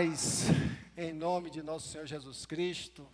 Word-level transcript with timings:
Paz, 0.00 0.46
em 0.96 1.12
nome 1.12 1.50
de 1.50 1.62
nosso 1.62 1.88
Senhor 1.88 2.06
Jesus 2.06 2.46
Cristo, 2.46 3.06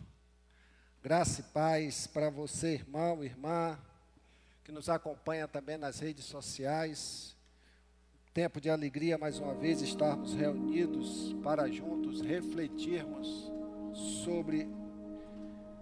graça 1.02 1.40
e 1.40 1.44
paz 1.52 2.06
para 2.06 2.30
você, 2.30 2.74
irmão, 2.74 3.24
irmã, 3.24 3.76
que 4.62 4.70
nos 4.70 4.88
acompanha 4.88 5.48
também 5.48 5.76
nas 5.76 5.98
redes 5.98 6.26
sociais. 6.26 7.34
Tempo 8.32 8.60
de 8.60 8.70
alegria 8.70 9.18
mais 9.18 9.40
uma 9.40 9.52
vez 9.52 9.82
estarmos 9.82 10.32
reunidos 10.34 11.34
para 11.42 11.66
juntos 11.66 12.20
refletirmos 12.20 13.50
sobre 14.22 14.68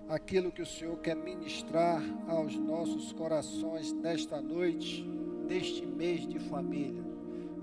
aquilo 0.08 0.50
que 0.50 0.62
o 0.62 0.66
Senhor 0.66 0.96
quer 1.00 1.16
ministrar 1.16 2.00
aos 2.26 2.56
nossos 2.56 3.12
corações 3.12 3.92
nesta 3.92 4.40
noite, 4.40 5.02
neste 5.46 5.84
mês 5.84 6.26
de 6.26 6.38
família. 6.38 7.03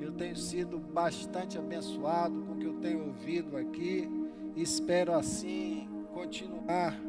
Eu 0.01 0.11
tenho 0.11 0.35
sido 0.35 0.79
bastante 0.79 1.57
abençoado 1.57 2.41
com 2.41 2.53
o 2.53 2.57
que 2.57 2.65
eu 2.65 2.73
tenho 2.73 3.05
ouvido 3.05 3.55
aqui 3.55 4.09
espero 4.55 5.13
assim 5.13 5.87
continuar 6.13 6.99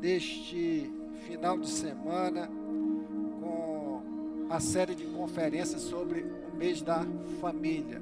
neste 0.00 0.90
final 1.26 1.58
de 1.58 1.68
semana 1.68 2.48
com 3.40 4.02
a 4.48 4.60
série 4.60 4.94
de 4.94 5.04
conferências 5.06 5.82
sobre 5.82 6.20
o 6.20 6.56
mês 6.56 6.82
da 6.82 7.04
família. 7.40 8.00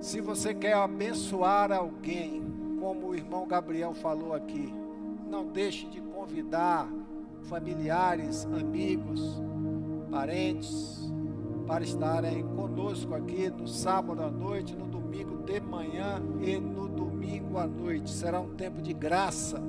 Se 0.00 0.20
você 0.20 0.54
quer 0.54 0.74
abençoar 0.74 1.72
alguém, 1.72 2.42
como 2.80 3.08
o 3.08 3.14
irmão 3.14 3.46
Gabriel 3.46 3.92
falou 3.92 4.32
aqui, 4.32 4.72
não 5.28 5.46
deixe 5.48 5.86
de 5.88 6.00
convidar 6.00 6.88
familiares, 7.42 8.46
amigos, 8.46 9.20
parentes 10.10 11.07
para 11.68 11.84
estarem 11.84 12.42
conosco 12.56 13.14
aqui 13.14 13.50
no 13.50 13.68
sábado 13.68 14.22
à 14.22 14.30
noite, 14.30 14.74
no 14.74 14.86
domingo 14.86 15.42
de 15.44 15.60
manhã 15.60 16.22
e 16.40 16.58
no 16.58 16.88
domingo 16.88 17.58
à 17.58 17.66
noite. 17.66 18.10
Será 18.10 18.40
um 18.40 18.54
tempo 18.54 18.80
de 18.80 18.94
graça 18.94 19.60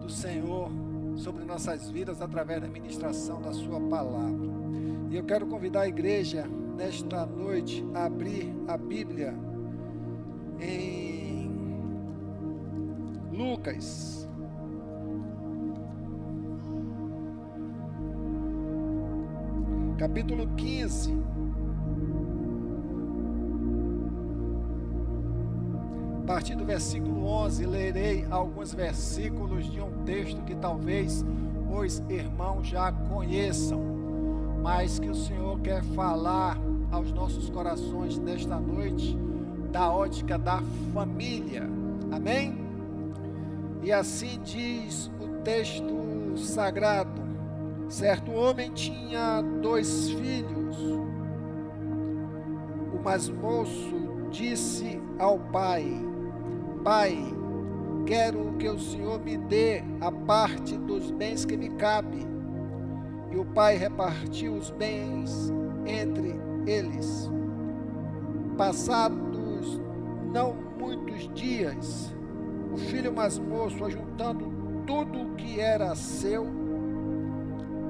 do 0.00 0.10
Senhor 0.10 0.68
sobre 1.14 1.44
nossas 1.44 1.88
vidas 1.88 2.20
através 2.20 2.60
da 2.60 2.66
ministração 2.66 3.40
da 3.40 3.52
Sua 3.52 3.80
palavra. 3.80 4.50
E 5.10 5.16
eu 5.16 5.22
quero 5.22 5.46
convidar 5.46 5.82
a 5.82 5.88
igreja 5.88 6.44
nesta 6.76 7.24
noite 7.24 7.84
a 7.94 8.06
abrir 8.06 8.52
a 8.66 8.76
Bíblia 8.76 9.32
em 10.60 11.48
Lucas. 13.30 14.21
Capítulo 19.98 20.46
15. 20.56 21.12
A 26.22 26.26
partir 26.26 26.54
do 26.54 26.64
versículo 26.64 27.24
11, 27.26 27.66
lerei 27.66 28.26
alguns 28.30 28.72
versículos 28.72 29.70
de 29.70 29.80
um 29.80 30.04
texto 30.04 30.42
que 30.44 30.54
talvez 30.54 31.24
os 31.70 32.02
irmãos 32.08 32.66
já 32.66 32.92
conheçam, 32.92 33.80
mas 34.62 34.98
que 34.98 35.08
o 35.08 35.14
Senhor 35.14 35.60
quer 35.60 35.82
falar 35.82 36.58
aos 36.90 37.10
nossos 37.12 37.50
corações 37.50 38.18
nesta 38.18 38.58
noite, 38.58 39.16
da 39.70 39.90
ótica 39.90 40.38
da 40.38 40.62
família. 40.92 41.68
Amém? 42.10 42.58
E 43.82 43.90
assim 43.90 44.40
diz 44.44 45.10
o 45.20 45.42
texto 45.42 46.36
sagrado. 46.36 47.21
Certo 47.92 48.32
homem 48.32 48.70
tinha 48.70 49.42
dois 49.60 50.08
filhos. 50.08 50.78
O 52.90 52.98
mais 53.04 53.28
moço 53.28 53.94
disse 54.30 54.98
ao 55.18 55.38
pai: 55.38 55.84
Pai, 56.82 57.14
quero 58.06 58.54
que 58.58 58.66
o 58.66 58.78
Senhor 58.78 59.20
me 59.20 59.36
dê 59.36 59.84
a 60.00 60.10
parte 60.10 60.74
dos 60.78 61.10
bens 61.10 61.44
que 61.44 61.54
me 61.54 61.68
cabe. 61.68 62.26
E 63.30 63.36
o 63.36 63.44
pai 63.44 63.76
repartiu 63.76 64.54
os 64.54 64.70
bens 64.70 65.52
entre 65.84 66.34
eles. 66.66 67.30
Passados 68.56 69.82
não 70.32 70.54
muitos 70.78 71.28
dias, 71.34 72.16
o 72.72 72.78
filho 72.78 73.12
mais 73.12 73.38
moço, 73.38 73.84
ajuntando 73.84 74.50
tudo 74.86 75.24
o 75.24 75.34
que 75.34 75.60
era 75.60 75.94
seu, 75.94 76.61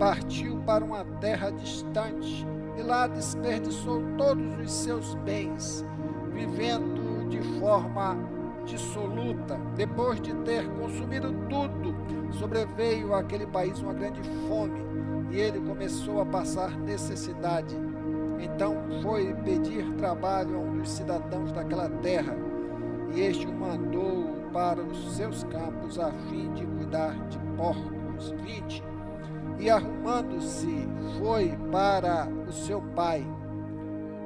partiu 0.02 0.56
para 0.66 0.84
uma 0.84 1.04
terra 1.20 1.50
distante 1.50 2.44
e 2.76 2.82
lá 2.82 3.06
desperdiçou 3.06 4.02
todos 4.18 4.58
os 4.58 4.72
seus 4.72 5.14
bens, 5.14 5.86
vivendo 6.32 7.28
de 7.28 7.40
forma 7.60 8.16
dissoluta. 8.64 9.56
Depois 9.76 10.20
de 10.20 10.34
ter 10.38 10.68
consumido 10.70 11.32
tudo, 11.48 11.94
sobreveio 12.32 13.14
àquele 13.14 13.46
país 13.46 13.80
uma 13.80 13.92
grande 13.94 14.20
fome 14.48 14.82
e 15.30 15.38
ele 15.38 15.60
começou 15.60 16.20
a 16.20 16.26
passar 16.26 16.76
necessidade. 16.80 17.76
Então 18.40 18.74
foi 19.04 19.32
pedir 19.44 19.88
trabalho 19.98 20.56
a 20.56 20.58
um 20.58 20.78
dos 20.78 20.90
cidadãos 20.90 21.52
daquela 21.52 21.88
terra 21.88 22.36
e 23.14 23.20
este 23.20 23.46
o 23.46 23.52
mandou 23.52 24.34
para 24.52 24.82
os 24.82 25.14
seus 25.14 25.44
campos 25.44 25.96
a 25.96 26.10
fim 26.28 26.52
de 26.54 26.66
cuidar 26.66 27.14
de 27.28 27.38
porcos. 27.56 28.32
20 28.42 28.91
e 29.62 29.70
arrumando-se 29.70 30.88
foi 31.20 31.56
para 31.70 32.26
o 32.48 32.52
seu 32.52 32.82
pai. 32.96 33.24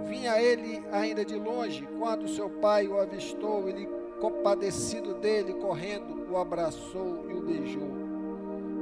Vinha 0.09 0.41
ele 0.41 0.83
ainda 0.91 1.25
de 1.27 1.37
longe, 1.37 1.87
quando 1.99 2.27
seu 2.27 2.49
pai 2.49 2.89
o 2.89 2.99
avistou, 2.99 3.69
ele, 3.69 3.87
compadecido 4.19 5.15
dele, 5.15 5.53
correndo, 5.55 6.27
o 6.33 6.39
abraçou 6.39 7.27
e 7.29 7.35
o 7.35 7.43
beijou. 7.43 8.07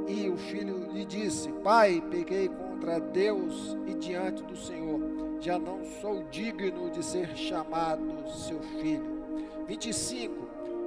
E 0.07 0.29
o 0.29 0.37
filho 0.37 0.87
lhe 0.93 1.05
disse: 1.05 1.51
Pai, 1.65 2.01
peguei 2.09 2.49
contra 2.49 3.01
Deus 3.01 3.77
e 3.87 3.95
diante 3.95 4.45
do 4.45 4.57
Senhor, 4.57 5.01
já 5.41 5.59
não 5.59 5.85
sou 6.01 6.23
digno 6.31 6.89
de 6.91 7.05
ser 7.05 7.37
chamado 7.37 8.29
seu 8.29 8.61
filho. 8.81 9.25
25. 9.67 10.45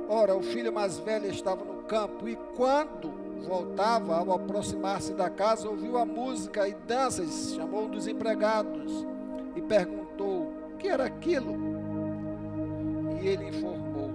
Ora, 0.07 0.33
o 0.33 0.41
filho 0.41 0.72
mais 0.72 0.97
velho 1.00 1.29
estava 1.29 1.66
no 1.66 1.83
campo, 1.83 2.29
e 2.29 2.38
quando 2.56 3.26
voltava, 3.45 4.17
ao 4.17 4.33
aproximar-se 4.33 5.13
da 5.13 5.29
casa, 5.29 5.69
ouviu 5.69 5.97
a 5.97 6.05
música 6.05 6.67
e 6.67 6.73
danças, 6.87 7.53
chamou 7.55 7.85
um 7.85 7.89
dos 7.89 8.07
empregados 8.07 9.05
e 9.55 9.61
perguntou: 9.61 10.53
o 10.73 10.77
que 10.77 10.87
era 10.87 11.05
aquilo? 11.05 11.55
E 13.21 13.27
ele 13.27 13.49
informou. 13.49 14.11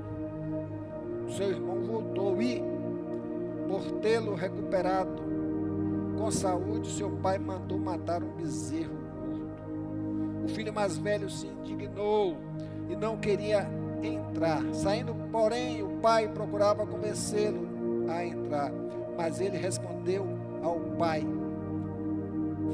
Seu 1.37 1.51
irmão 1.51 1.81
voltou 1.83 2.41
e, 2.43 2.63
por 3.69 3.83
tê-lo 4.01 4.35
recuperado 4.35 5.23
com 6.19 6.31
saúde, 6.31 6.91
seu 6.91 7.11
pai 7.11 7.39
mandou 7.39 7.79
matar 7.79 8.23
um 8.23 8.31
bezerro 8.37 8.95
morto. 8.95 10.45
O 10.45 10.49
filho 10.49 10.73
mais 10.73 10.97
velho 10.99 11.29
se 11.31 11.47
indignou 11.47 12.37
e 12.89 12.95
não 12.95 13.17
queria 13.17 13.67
entrar. 14.03 14.63
Saindo, 14.73 15.15
porém, 15.31 15.83
o 15.83 15.99
pai 16.01 16.29
procurava 16.29 16.87
convencê-lo 16.87 17.67
a 18.09 18.25
entrar. 18.25 18.71
Mas 19.17 19.41
ele 19.41 19.57
respondeu 19.57 20.27
ao 20.63 20.81
pai: 20.99 21.25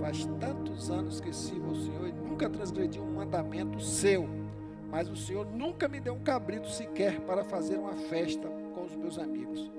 Faz 0.00 0.26
tantos 0.41 0.91
anos 0.91 1.21
que 1.21 1.32
sirvo 1.32 1.71
ao 1.71 1.75
Senhor 1.75 2.09
e 2.09 2.12
nunca 2.12 2.49
transgredi 2.49 3.00
um 3.00 3.15
mandamento 3.15 3.81
seu. 3.81 4.28
Mas 4.91 5.09
o 5.09 5.16
Senhor 5.16 5.47
nunca 5.47 5.87
me 5.87 6.00
deu 6.00 6.15
um 6.15 6.21
cabrito 6.21 6.71
sequer 6.71 7.21
para 7.21 7.44
fazer 7.44 7.76
uma 7.76 7.94
festa 7.94 8.49
com 8.75 8.84
os 8.84 8.97
meus 8.97 9.19
amigos. 9.19 9.71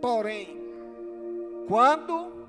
Porém, 0.00 0.60
quando 1.68 2.46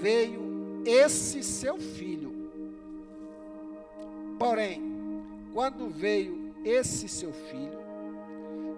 veio 0.00 0.82
esse 0.86 1.42
seu 1.42 1.76
filho, 1.78 2.32
porém, 4.38 4.80
quando 5.52 5.90
veio 5.90 6.54
esse 6.64 7.08
seu 7.08 7.32
filho, 7.32 7.83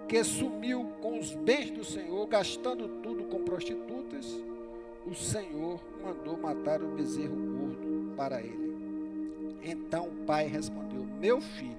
que 0.07 0.23
sumiu 0.23 0.85
com 1.01 1.19
os 1.19 1.33
bens 1.33 1.69
do 1.71 1.83
Senhor, 1.83 2.25
gastando 2.27 2.87
tudo 3.01 3.25
com 3.25 3.43
prostitutas, 3.43 4.25
o 5.05 5.13
Senhor 5.13 5.81
mandou 6.03 6.37
matar 6.37 6.81
o 6.81 6.95
bezerro 6.95 7.35
gordo 7.35 8.13
para 8.15 8.41
ele. 8.41 9.57
Então 9.61 10.07
o 10.07 10.25
pai 10.25 10.47
respondeu: 10.47 11.05
Meu 11.19 11.41
filho, 11.41 11.77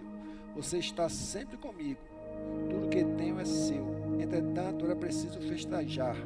você 0.55 0.79
está 0.79 1.09
sempre 1.09 1.57
comigo, 1.57 2.01
tudo 2.69 2.89
que 2.89 3.03
tenho 3.03 3.41
é 3.41 3.45
seu. 3.45 3.87
Entretanto, 4.21 4.85
era 4.85 4.97
preciso 4.97 5.41
festejar 5.41 6.17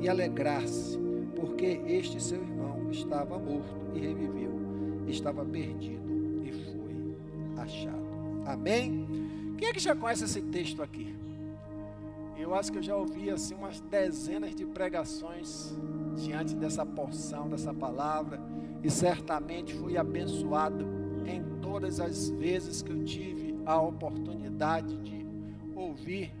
e 0.00 0.08
alegrar-se, 0.08 0.98
porque 1.36 1.80
este 1.86 2.20
seu 2.20 2.40
irmão 2.40 2.90
estava 2.90 3.38
morto 3.38 3.76
e 3.94 4.00
reviveu, 4.00 4.52
estava 5.06 5.44
perdido 5.44 6.42
e 6.44 6.52
foi 6.52 7.62
achado. 7.62 8.08
Amém? 8.44 9.06
Quem 9.56 9.68
é 9.68 9.72
que 9.72 9.80
já 9.80 9.94
conhece 9.94 10.24
esse 10.24 10.40
texto 10.40 10.82
aqui? 10.82 11.14
Eu 12.38 12.54
acho 12.54 12.70
que 12.70 12.78
eu 12.78 12.82
já 12.82 12.96
ouvi 12.96 13.30
assim 13.30 13.54
umas 13.54 13.80
dezenas 13.80 14.54
de 14.54 14.64
pregações 14.64 15.76
diante 16.14 16.54
dessa 16.54 16.86
porção, 16.86 17.48
dessa 17.48 17.74
palavra, 17.74 18.40
e 18.82 18.88
certamente 18.88 19.74
fui 19.74 19.96
abençoado 19.96 20.86
em 21.26 21.42
todas 21.60 21.98
as 21.98 22.30
vezes 22.30 22.80
que 22.80 22.92
eu 22.92 23.04
tive 23.04 23.58
a 23.66 23.80
oportunidade 23.80 24.96
de 24.98 25.26
ouvir 25.74 26.32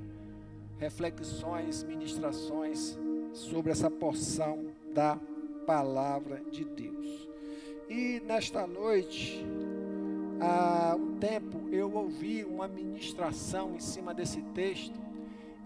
reflexões, 0.78 1.82
ministrações 1.82 2.96
sobre 3.32 3.72
essa 3.72 3.90
porção 3.90 4.66
da 4.94 5.18
palavra 5.66 6.40
de 6.50 6.64
Deus. 6.64 7.28
E 7.88 8.22
nesta 8.24 8.68
noite, 8.68 9.44
há 10.40 10.96
um 10.96 11.16
tempo, 11.18 11.68
eu 11.72 11.92
ouvi 11.92 12.44
uma 12.44 12.68
ministração 12.68 13.74
em 13.74 13.80
cima 13.80 14.14
desse 14.14 14.40
texto 14.54 15.07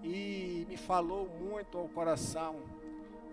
e 0.03 0.67
me 0.69 0.77
falou 0.77 1.29
muito 1.41 1.79
ao 1.79 1.89
coração. 1.89 2.57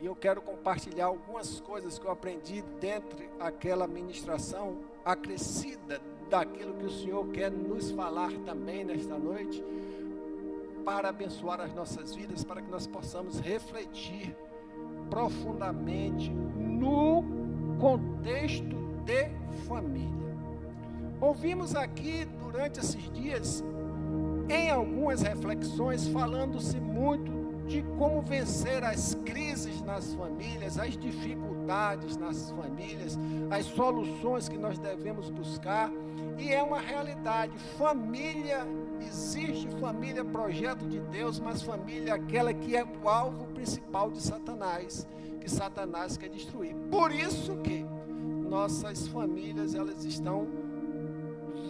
E 0.02 0.06
eu 0.06 0.16
quero 0.16 0.42
compartilhar 0.42 1.08
algumas 1.08 1.60
coisas 1.60 2.00
que 2.00 2.06
eu 2.06 2.12
aprendi 2.12 2.62
dentro 2.80 3.18
daquela 3.38 3.88
ministração 3.88 4.78
acrescida 5.04 6.00
daquilo 6.30 6.76
que 6.76 6.86
o 6.86 6.90
Senhor 6.90 7.28
quer 7.30 7.52
nos 7.52 7.92
falar 7.92 8.32
também 8.46 8.84
nesta 8.84 9.18
noite, 9.18 9.64
para 10.86 11.10
abençoar 11.10 11.60
as 11.60 11.74
nossas 11.74 12.16
vidas, 12.16 12.44
para 12.44 12.62
que 12.62 12.70
nós 12.70 12.86
possamos 12.88 13.40
refletir 13.40 14.36
profundamente 15.10 16.30
no 16.30 17.24
contexto 17.80 18.76
de 19.04 19.30
família. 19.68 20.10
Ouvimos 21.20 21.76
aqui 21.76 22.26
durante 22.40 22.80
esses 22.80 23.12
dias, 23.12 23.64
em 24.50 24.70
algumas 24.70 25.22
reflexões, 25.22 26.08
falando-se 26.08 26.80
muito 26.80 27.40
de 27.68 27.84
como 28.00 28.22
vencer 28.24 28.84
as 28.84 29.14
crises 29.24 29.80
nas 29.84 30.14
famílias, 30.16 30.80
as 30.80 30.98
dificuldades 30.98 32.18
nas 32.18 32.50
famílias, 32.50 33.18
as 33.52 33.68
soluções 33.68 34.50
que 34.50 34.58
nós 34.58 34.80
devemos 34.80 35.30
buscar. 35.30 35.92
E 36.40 36.52
é 36.52 36.64
uma 36.64 36.80
realidade. 36.80 37.54
Família, 37.78 38.66
existe 39.02 39.68
família, 39.80 40.26
projeto 40.26 40.88
de 40.88 41.00
Deus, 41.00 41.40
mas 41.40 41.62
família 41.62 42.12
é 42.12 42.16
aquela 42.16 42.52
que 42.52 42.76
é 42.76 42.84
o 42.84 43.08
alvo 43.08 43.46
principal 43.54 44.10
de 44.10 44.20
Satanás, 44.20 45.08
que 45.40 45.50
Satanás 45.50 46.18
quer 46.18 46.30
destruir. 46.30 46.76
Por 46.90 47.12
isso 47.12 47.56
que 47.58 47.86
nossas 48.50 49.08
famílias, 49.08 49.76
elas 49.76 50.04
estão 50.04 50.48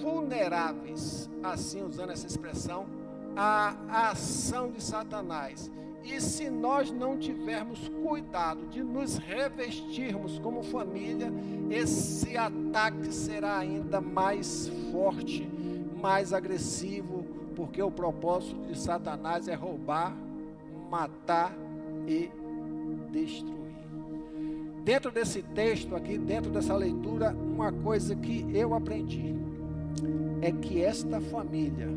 vulneráveis, 0.01 1.30
assim 1.44 1.84
usando 1.84 2.12
essa 2.12 2.28
expressão, 2.28 2.86
à 3.36 4.10
ação 4.10 4.72
de 4.72 4.81
Satanás. 4.81 5.72
E 6.04 6.19
se 6.19 6.50
nós 6.50 6.92
não 6.92 7.18
tivermos 7.18 7.88
cuidado 8.04 8.68
de 8.68 8.81
nos 8.81 9.18
revestirmos 9.18 10.40
como 10.40 10.63
família, 10.63 11.31
esse 11.69 12.36
ataque 12.36 13.13
será 13.13 13.57
ainda 13.60 14.01
mais 14.01 14.72
forte, 14.92 15.48
mais 16.01 16.34
agressivo, 16.34 17.25
porque 17.56 17.81
o 17.81 17.92
propósito 17.92 18.60
de 18.66 18.80
Satanás 18.80 19.48
é 19.48 19.54
roubar, 19.54 20.16
matar 20.90 21.54
e 22.07 22.31
destruir. 23.12 23.60
Dentro 24.84 25.12
desse 25.12 25.44
texto 25.44 25.96
aqui, 25.96 26.18
dentro 26.18 26.50
dessa 26.50 26.75
leitura, 26.75 27.31
uma 27.31 27.72
coisa 27.72 28.16
que 28.16 28.48
eu 28.54 28.74
aprendi 28.74 29.36
é 30.41 30.51
que 30.51 30.81
esta 30.81 31.19
família, 31.19 31.88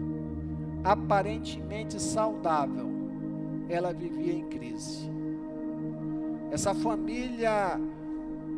aparentemente 0.83 2.01
saudável, 2.01 2.91
ela 3.69 3.93
vivia 3.93 4.33
em 4.33 4.45
crise. 4.47 5.11
Essa 6.51 6.75
família, 6.75 7.81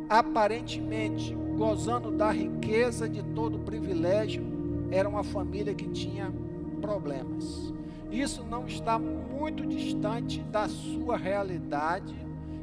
aparentemente 0.08 1.34
gozando 1.56 2.10
da 2.10 2.30
riqueza 2.30 3.08
de 3.08 3.22
todo 3.22 3.56
o 3.56 3.60
privilégio, 3.60 4.42
era 4.90 5.08
uma 5.08 5.22
família 5.22 5.74
que 5.74 5.88
tinha 5.88 6.32
problemas. 6.80 7.72
Isso 8.10 8.44
não 8.44 8.66
está 8.66 8.98
muito 8.98 9.66
distante 9.66 10.40
da 10.42 10.68
sua 10.68 11.16
realidade, 11.16 12.14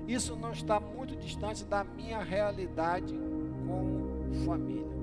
isso 0.08 0.36
não 0.36 0.52
está 0.52 0.80
muito 0.80 1.16
distante 1.16 1.64
da 1.66 1.84
minha 1.84 2.20
realidade 2.20 3.18
como 3.66 4.46
família. 4.46 5.01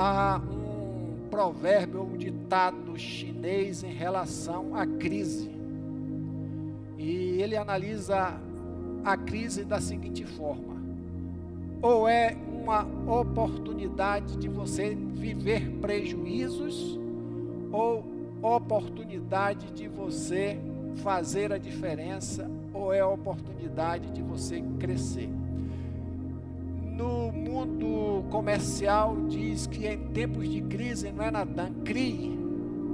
Há 0.00 0.40
um 0.48 1.28
provérbio 1.28 2.02
ou 2.02 2.06
um 2.06 2.16
ditado 2.16 2.96
chinês 2.96 3.82
em 3.82 3.92
relação 3.92 4.76
à 4.76 4.86
crise. 4.86 5.50
E 6.96 7.42
ele 7.42 7.56
analisa 7.56 8.38
a 9.04 9.16
crise 9.16 9.64
da 9.64 9.80
seguinte 9.80 10.24
forma: 10.24 10.76
ou 11.82 12.06
é 12.06 12.36
uma 12.62 12.86
oportunidade 13.20 14.36
de 14.36 14.48
você 14.48 14.94
viver 14.94 15.68
prejuízos, 15.80 16.96
ou 17.72 18.04
oportunidade 18.40 19.72
de 19.72 19.88
você 19.88 20.60
fazer 21.02 21.52
a 21.52 21.58
diferença, 21.58 22.48
ou 22.72 22.92
é 22.92 23.04
oportunidade 23.04 24.12
de 24.12 24.22
você 24.22 24.62
crescer. 24.78 25.28
No 26.96 27.27
mundo 27.48 28.24
comercial 28.30 29.16
diz 29.26 29.66
que 29.66 29.86
em 29.86 29.98
tempos 30.08 30.48
de 30.48 30.60
crise 30.60 31.10
não 31.10 31.24
é 31.24 31.30
Natan, 31.30 31.72
crie, 31.84 32.38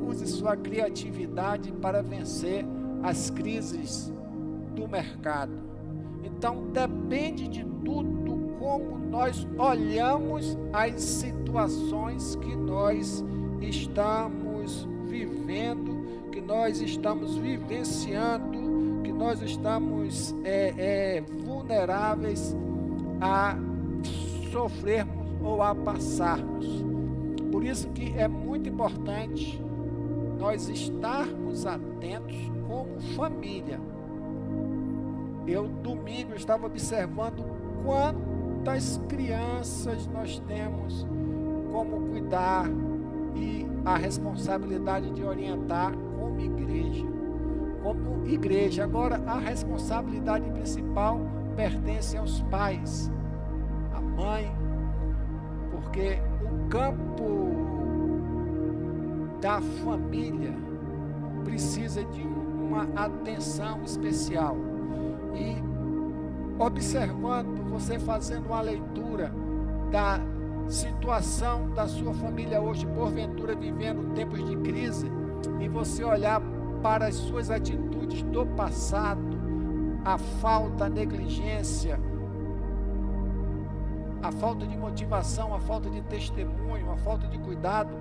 use 0.09 0.27
sua 0.29 0.57
criatividade 0.57 1.73
para 1.73 2.03
vencer 2.03 2.65
as 3.03 3.31
crises 3.31 4.13
do 4.77 4.89
mercado. 4.89 5.53
Então 6.23 6.69
depende 6.73 7.49
de 7.49 7.65
tudo 7.85 8.55
como 8.59 8.97
nós 8.99 9.47
olhamos 9.59 10.57
as 10.73 11.03
situações 11.03 12.37
que 12.37 12.55
nós 12.55 13.25
estamos 13.61 14.89
vivendo, 15.07 16.31
que 16.31 16.41
nós 16.41 16.81
estamos 16.81 17.37
vivenciando, 17.37 19.03
que 19.03 19.13
nós 19.13 19.43
estamos 19.43 20.35
é, 20.45 20.75
é, 20.77 21.21
vulneráveis 21.45 22.57
a 23.21 23.57
sofrermos 24.55 25.27
ou 25.43 25.61
a 25.61 25.75
passarmos. 25.75 26.85
Por 27.51 27.65
isso 27.65 27.89
que 27.89 28.17
é 28.17 28.29
muito 28.29 28.69
importante 28.69 29.61
nós 30.39 30.69
estarmos 30.69 31.67
atentos 31.67 32.37
como 32.69 33.01
família. 33.17 33.81
Eu 35.45 35.67
domingo 35.67 36.35
estava 36.35 36.67
observando 36.67 37.45
quantas 37.85 39.01
crianças 39.09 40.07
nós 40.07 40.39
temos, 40.47 41.05
como 41.73 42.09
cuidar 42.11 42.67
e 43.35 43.67
a 43.85 43.97
responsabilidade 43.97 45.11
de 45.11 45.25
orientar 45.25 45.93
como 46.17 46.41
igreja. 46.41 47.05
Como 47.83 48.25
igreja. 48.25 48.85
Agora, 48.85 49.21
a 49.27 49.37
responsabilidade 49.37 50.49
principal 50.51 51.21
pertence 51.57 52.17
aos 52.17 52.41
pais, 52.43 53.11
mãe, 54.17 54.55
porque 55.71 56.19
o 56.43 56.69
campo 56.69 57.51
da 59.41 59.61
família 59.61 60.55
precisa 61.45 62.05
de 62.05 62.23
uma 62.23 62.89
atenção 62.97 63.83
especial. 63.83 64.57
E 65.35 65.63
observando, 66.59 67.69
você 67.69 67.99
fazendo 67.99 68.47
uma 68.47 68.61
leitura 68.61 69.33
da 69.91 70.21
situação 70.69 71.71
da 71.71 71.87
sua 71.87 72.15
família 72.15 72.61
hoje, 72.61 72.87
porventura 72.87 73.55
vivendo 73.55 74.15
tempos 74.15 74.45
de 74.45 74.57
crise, 74.57 75.11
e 75.61 75.69
você 75.69 76.03
olhar 76.03 76.41
para 76.83 77.07
as 77.07 77.15
suas 77.15 77.51
atitudes 77.51 78.23
do 78.23 78.47
passado, 78.47 79.39
a 80.05 80.19
falta, 80.19 80.87
a 80.87 80.89
negligência, 80.89 82.01
a 84.25 84.33
falta 84.33 84.67
de 84.67 84.75
motivação, 84.75 85.55
a 85.55 85.61
falta 85.61 85.91
de 85.91 86.01
testemunho, 86.01 86.91
a 86.91 86.97
falta 86.97 87.27
de 87.27 87.39
cuidado, 87.39 87.95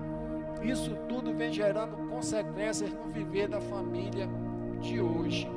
isso 0.61 0.95
tudo 1.09 1.33
vem 1.33 1.51
gerando 1.51 1.97
consequências 2.09 2.93
no 2.93 3.11
viver 3.11 3.49
da 3.49 3.59
família 3.59 4.29
de 4.79 5.01
hoje. 5.01 5.51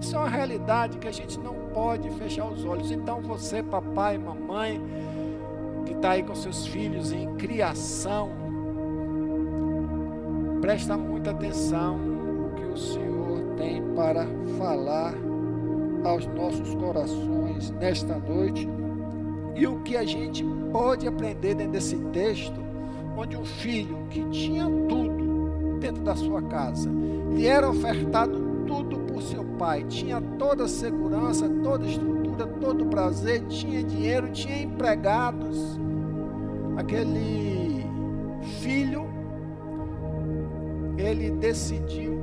Isso 0.00 0.14
é 0.14 0.18
uma 0.20 0.28
realidade 0.28 0.98
que 0.98 1.08
a 1.08 1.12
gente 1.12 1.40
não 1.40 1.54
pode 1.74 2.08
fechar 2.10 2.46
os 2.46 2.64
olhos. 2.64 2.92
Então, 2.92 3.20
você, 3.20 3.64
papai, 3.64 4.16
mamãe, 4.16 4.80
que 5.84 5.92
está 5.92 6.10
aí 6.10 6.22
com 6.22 6.36
seus 6.36 6.68
filhos 6.68 7.10
em 7.10 7.34
criação, 7.34 8.30
presta 10.60 10.96
muita 10.96 11.32
atenção 11.32 11.98
no 11.98 12.54
que 12.54 12.64
o 12.64 12.76
Senhor 12.76 13.56
tem 13.56 13.82
para 13.94 14.24
falar 14.56 15.14
aos 16.04 16.26
nossos 16.26 16.76
corações 16.76 17.70
nesta 17.72 18.16
noite 18.18 18.75
e 19.56 19.66
o 19.66 19.80
que 19.80 19.96
a 19.96 20.04
gente 20.04 20.44
pode 20.70 21.08
aprender 21.08 21.54
dentro 21.54 21.72
desse 21.72 21.96
texto 22.12 22.66
onde 23.16 23.36
um 23.36 23.44
filho 23.44 24.06
que 24.10 24.22
tinha 24.28 24.64
tudo 24.88 25.78
dentro 25.80 26.02
da 26.02 26.14
sua 26.14 26.42
casa, 26.42 26.90
lhe 27.32 27.46
era 27.46 27.68
ofertado 27.68 28.38
tudo 28.66 28.98
por 29.00 29.22
seu 29.22 29.44
pai, 29.58 29.84
tinha 29.84 30.20
toda 30.20 30.64
a 30.64 30.68
segurança, 30.68 31.48
toda 31.62 31.84
a 31.84 31.88
estrutura, 31.88 32.46
todo 32.60 32.84
o 32.84 32.88
prazer, 32.88 33.42
tinha 33.46 33.82
dinheiro, 33.82 34.30
tinha 34.30 34.62
empregados. 34.62 35.78
Aquele 36.76 37.86
filho 38.60 39.06
ele 40.98 41.30
decidiu 41.30 42.20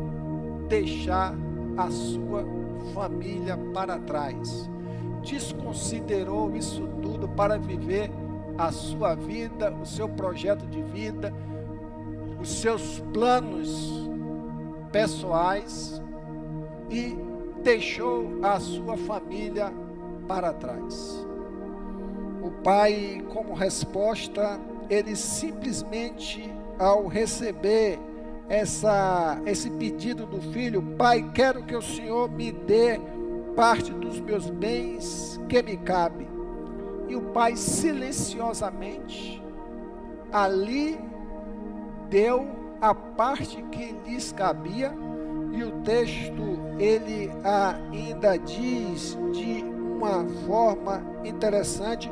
deixar 0.67 1.35
a 1.77 1.89
sua 1.89 2.45
família 2.93 3.57
para 3.73 3.97
trás. 3.97 4.69
Desconsiderou 5.23 6.55
isso 6.55 6.87
tudo 7.01 7.22
para 7.35 7.57
viver 7.57 8.09
a 8.57 8.71
sua 8.71 9.15
vida, 9.15 9.73
o 9.73 9.85
seu 9.85 10.07
projeto 10.07 10.65
de 10.67 10.81
vida, 10.81 11.33
os 12.39 12.61
seus 12.61 12.99
planos 13.13 14.09
pessoais 14.91 16.01
e 16.89 17.17
deixou 17.63 18.39
a 18.43 18.59
sua 18.59 18.97
família 18.97 19.73
para 20.27 20.53
trás. 20.53 21.25
O 22.41 22.51
pai, 22.63 23.23
como 23.33 23.53
resposta, 23.53 24.59
ele 24.89 25.15
simplesmente 25.15 26.51
ao 26.77 27.07
receber 27.07 27.99
essa, 28.49 29.41
esse 29.45 29.69
pedido 29.71 30.25
do 30.25 30.41
filho, 30.51 30.81
pai, 30.97 31.31
quero 31.33 31.63
que 31.63 31.75
o 31.75 31.81
Senhor 31.81 32.29
me 32.29 32.51
dê 32.51 32.99
parte 33.55 33.91
dos 33.93 34.19
meus 34.19 34.49
bens 34.49 35.39
que 35.47 35.61
me 35.63 35.77
cabe. 35.77 36.32
E 37.07 37.15
o 37.15 37.21
pai 37.21 37.55
silenciosamente 37.55 39.43
ali 40.31 40.99
deu 42.09 42.47
a 42.81 42.93
parte 42.93 43.61
que 43.71 43.95
lhes 44.05 44.31
cabia, 44.31 44.93
e 45.51 45.63
o 45.63 45.71
texto 45.83 46.59
ele 46.79 47.31
ainda 47.43 48.37
diz 48.37 49.17
de 49.31 49.63
uma 49.63 50.25
forma 50.45 51.03
interessante: 51.23 52.11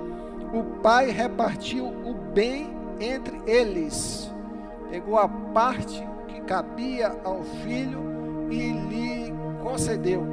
o 0.54 0.64
pai 0.82 1.10
repartiu 1.10 1.88
o 1.88 2.14
bem 2.34 2.70
entre 3.00 3.42
eles, 3.46 4.32
pegou 4.90 5.18
a 5.18 5.28
parte 5.28 6.08
que 6.28 6.42
cabia 6.42 7.20
ao 7.24 7.44
filho 7.44 8.00
e 8.50 8.72
lhe 8.72 9.34
concedeu. 9.64 10.24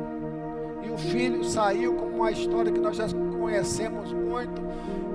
E 0.83 0.91
o 0.91 0.99
filho 0.99 1.43
saiu, 1.45 1.95
como 1.95 2.17
uma 2.17 2.31
história 2.31 2.71
que 2.71 2.81
nós 2.81 2.97
já 2.97 3.07
conhecemos 3.49 4.13
muito, 4.13 4.61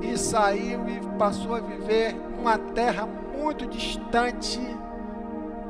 e 0.01 0.17
saiu 0.17 0.81
e 0.89 0.99
passou 1.19 1.53
a 1.53 1.59
viver 1.59 2.15
numa 2.35 2.57
terra 2.57 3.07
muito 3.37 3.67
distante. 3.67 4.59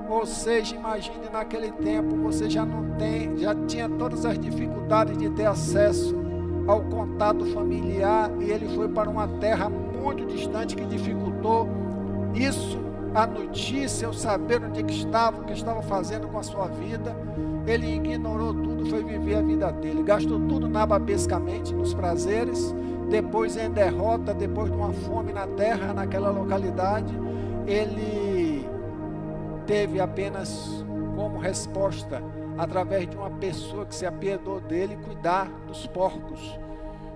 Ou 0.09 0.25
seja, 0.25 0.75
imagine 0.75 1.29
naquele 1.31 1.71
tempo 1.71 2.15
você 2.15 2.49
já 2.49 2.65
não 2.65 2.95
tem, 2.97 3.37
já 3.37 3.53
tinha 3.67 3.89
todas 3.89 4.25
as 4.25 4.39
dificuldades 4.39 5.17
de 5.17 5.29
ter 5.31 5.45
acesso 5.45 6.15
ao 6.65 6.81
contato 6.83 7.45
familiar 7.47 8.31
e 8.39 8.49
ele 8.49 8.73
foi 8.75 8.87
para 8.87 9.09
uma 9.09 9.27
terra 9.27 9.69
muito 9.69 10.25
distante 10.25 10.75
que 10.75 10.85
dificultou 10.85 11.67
isso, 12.33 12.79
a 13.13 13.27
notícia, 13.27 14.09
o 14.09 14.13
saber 14.13 14.63
onde 14.63 14.79
é 14.79 14.83
que 14.83 14.93
estava, 14.93 15.41
o 15.41 15.43
que 15.43 15.53
estava 15.53 15.81
fazendo 15.81 16.27
com 16.27 16.39
a 16.39 16.43
sua 16.43 16.67
vida. 16.67 17.15
Ele 17.65 17.95
ignorou 17.95 18.53
tudo, 18.53 18.85
foi 18.87 19.03
viver 19.03 19.35
a 19.35 19.41
vida 19.41 19.71
dele, 19.71 20.03
gastou 20.03 20.39
tudo 20.47 20.67
nababescamente 20.67 21.73
nos 21.73 21.93
prazeres, 21.93 22.75
depois 23.09 23.55
em 23.55 23.69
derrota, 23.69 24.33
depois 24.33 24.69
de 24.69 24.75
uma 24.75 24.91
fome 24.91 25.31
na 25.31 25.47
terra, 25.47 25.93
naquela 25.93 26.29
localidade, 26.29 27.13
ele 27.65 28.67
teve 29.65 29.99
apenas 29.99 30.83
como 31.15 31.37
resposta, 31.37 32.21
através 32.57 33.09
de 33.09 33.15
uma 33.15 33.29
pessoa 33.29 33.85
que 33.85 33.95
se 33.95 34.05
apiedou 34.05 34.59
dele, 34.59 34.97
cuidar 35.05 35.49
dos 35.67 35.87
porcos. 35.87 36.59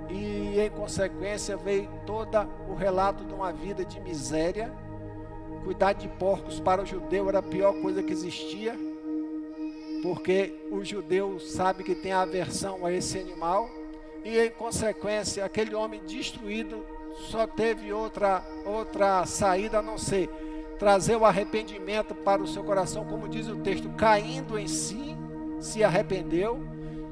E 0.10 0.60
em 0.60 0.70
consequência 0.70 1.58
veio 1.58 1.90
todo 2.06 2.48
o 2.70 2.76
relato 2.76 3.26
de 3.26 3.34
uma 3.34 3.52
vida 3.52 3.84
de 3.84 4.00
miséria. 4.00 4.72
Cuidar 5.64 5.94
de 5.94 6.08
porcos 6.08 6.60
para 6.62 6.82
o 6.82 6.86
judeu 6.86 7.28
era 7.28 7.40
a 7.40 7.44
pior 7.44 7.74
coisa 7.82 8.02
que 8.02 8.14
existia, 8.14 8.74
porque 10.08 10.54
o 10.72 10.86
judeu 10.86 11.38
sabe 11.38 11.84
que 11.84 11.94
tem 11.94 12.14
aversão 12.14 12.86
a 12.86 12.94
esse 12.94 13.20
animal 13.20 13.70
e 14.24 14.40
em 14.40 14.50
consequência 14.50 15.44
aquele 15.44 15.76
homem 15.76 16.02
destruído 16.08 16.86
só 17.30 17.46
teve 17.46 17.92
outra 17.92 18.42
outra 18.66 19.26
saída 19.26 19.80
a 19.80 19.82
não 19.82 19.98
ser 19.98 20.30
trazer 20.80 21.18
o 21.18 21.26
arrependimento 21.26 22.16
para 22.16 22.42
o 22.42 22.48
seu 22.48 22.64
coração, 22.64 23.04
como 23.04 23.28
diz 23.28 23.50
o 23.50 23.58
texto, 23.58 23.90
caindo 23.98 24.58
em 24.58 24.68
si, 24.68 25.14
se 25.60 25.84
arrependeu 25.84 26.58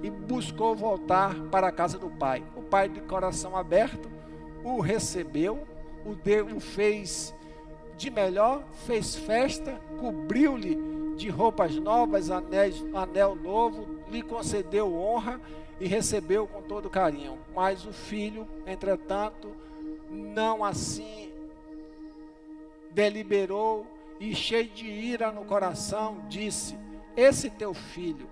e 0.02 0.10
buscou 0.10 0.74
voltar 0.74 1.36
para 1.52 1.68
a 1.68 1.72
casa 1.74 1.98
do 1.98 2.10
pai. 2.10 2.44
O 2.56 2.62
pai 2.62 2.88
de 2.88 3.02
coração 3.02 3.58
aberto 3.58 4.10
o 4.64 4.80
recebeu, 4.80 5.68
o 6.06 6.16
deu, 6.16 6.46
o 6.46 6.62
fez 6.62 7.36
de 7.98 8.10
melhor, 8.10 8.64
fez 8.86 9.16
festa, 9.16 9.82
cobriu-lhe 10.00 10.95
de 11.16 11.30
roupas 11.30 11.76
novas, 11.76 12.30
anéis, 12.30 12.84
anel 12.94 13.36
novo, 13.36 13.88
lhe 14.10 14.22
concedeu 14.22 14.94
honra 14.94 15.40
e 15.80 15.88
recebeu 15.88 16.48
com 16.48 16.62
todo 16.62 16.90
carinho. 16.90 17.38
Mas 17.54 17.86
o 17.86 17.94
filho, 17.94 18.48
entretanto, 18.66 19.56
não 20.10 20.64
assim 20.64 21.32
deliberou 22.92 23.86
e 24.20 24.34
cheio 24.34 24.70
de 24.70 24.86
ira 24.86 25.32
no 25.32 25.46
coração, 25.46 26.24
disse: 26.30 26.78
Esse 27.16 27.50
teu 27.50 27.74
filho. 27.74 28.28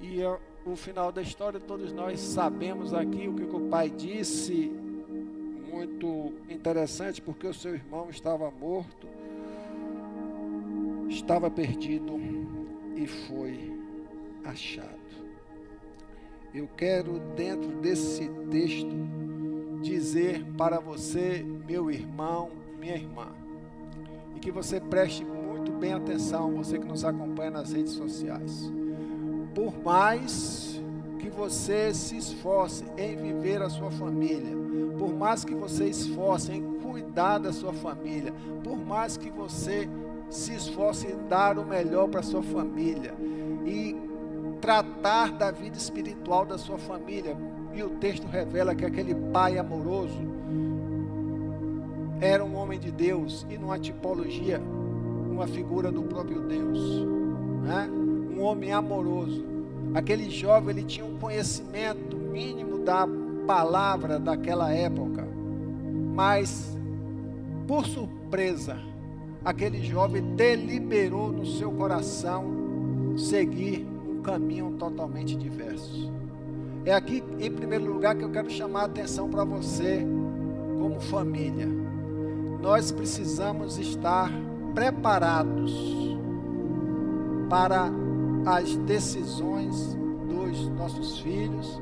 E 0.00 0.20
eu, 0.20 0.40
o 0.64 0.76
final 0.76 1.10
da 1.10 1.22
história 1.22 1.58
todos 1.58 1.92
nós 1.92 2.20
sabemos 2.20 2.94
aqui 2.94 3.28
o 3.28 3.34
que 3.34 3.42
o 3.44 3.68
pai 3.68 3.90
disse, 3.90 4.70
muito 5.70 6.34
interessante, 6.48 7.20
porque 7.20 7.46
o 7.46 7.54
seu 7.54 7.74
irmão 7.74 8.08
estava 8.10 8.50
morto, 8.50 9.08
estava 11.28 11.50
perdido 11.50 12.18
e 12.96 13.06
foi 13.06 13.78
achado. 14.42 14.96
Eu 16.54 16.66
quero, 16.74 17.20
dentro 17.36 17.68
desse 17.82 18.26
texto, 18.50 18.96
dizer 19.82 20.42
para 20.56 20.80
você, 20.80 21.44
meu 21.66 21.90
irmão, 21.90 22.48
minha 22.80 22.94
irmã, 22.94 23.28
e 24.34 24.40
que 24.40 24.50
você 24.50 24.80
preste 24.80 25.22
muito 25.22 25.70
bem 25.70 25.92
atenção, 25.92 26.50
você 26.52 26.78
que 26.78 26.86
nos 26.86 27.04
acompanha 27.04 27.50
nas 27.50 27.74
redes 27.74 27.92
sociais. 27.92 28.72
Por 29.54 29.78
mais 29.84 30.80
que 31.18 31.28
você 31.28 31.92
se 31.92 32.16
esforce 32.16 32.86
em 32.96 33.16
viver 33.16 33.60
a 33.60 33.68
sua 33.68 33.90
família, 33.90 34.56
por 34.98 35.12
mais 35.12 35.44
que 35.44 35.54
você 35.54 35.90
esforce 35.90 36.52
em 36.52 36.78
cuidar 36.78 37.36
da 37.36 37.52
sua 37.52 37.74
família, 37.74 38.32
por 38.64 38.78
mais 38.78 39.18
que 39.18 39.28
você 39.28 39.86
se 40.30 40.54
esforce 40.54 41.06
em 41.06 41.28
dar 41.28 41.58
o 41.58 41.64
melhor 41.64 42.08
para 42.08 42.22
sua 42.22 42.42
família 42.42 43.14
e 43.66 43.96
tratar 44.60 45.32
da 45.32 45.50
vida 45.50 45.76
espiritual 45.76 46.44
da 46.44 46.58
sua 46.58 46.78
família. 46.78 47.36
E 47.74 47.82
o 47.82 47.90
texto 47.90 48.26
revela 48.26 48.74
que 48.74 48.84
aquele 48.84 49.14
pai 49.14 49.58
amoroso 49.58 50.20
era 52.20 52.44
um 52.44 52.56
homem 52.56 52.78
de 52.78 52.90
Deus 52.90 53.46
e 53.48 53.56
numa 53.56 53.78
tipologia, 53.78 54.60
uma 55.30 55.46
figura 55.46 55.92
do 55.92 56.02
próprio 56.02 56.40
Deus, 56.42 56.78
né? 57.62 57.88
um 57.88 58.42
homem 58.42 58.72
amoroso. 58.72 59.44
Aquele 59.94 60.28
jovem 60.28 60.70
ele 60.70 60.84
tinha 60.84 61.06
um 61.06 61.16
conhecimento 61.18 62.16
mínimo 62.16 62.78
da 62.78 63.06
palavra 63.46 64.18
daquela 64.18 64.72
época, 64.72 65.26
mas 66.14 66.76
por 67.66 67.86
surpresa, 67.86 68.76
aquele 69.44 69.82
jovem 69.82 70.22
deliberou 70.34 71.32
no 71.32 71.46
seu 71.46 71.70
coração 71.72 73.16
seguir 73.16 73.86
caminham 74.22 74.72
totalmente 74.72 75.36
diversos. 75.36 76.10
É 76.84 76.92
aqui, 76.92 77.22
em 77.38 77.50
primeiro 77.50 77.92
lugar, 77.92 78.14
que 78.16 78.24
eu 78.24 78.30
quero 78.30 78.50
chamar 78.50 78.82
a 78.82 78.86
atenção 78.86 79.28
para 79.28 79.44
você, 79.44 80.06
como 80.78 81.00
família. 81.00 81.68
Nós 82.60 82.92
precisamos 82.92 83.78
estar 83.78 84.30
preparados 84.74 85.72
para 87.48 87.90
as 88.46 88.76
decisões 88.76 89.96
dos 90.28 90.68
nossos 90.70 91.18
filhos, 91.20 91.80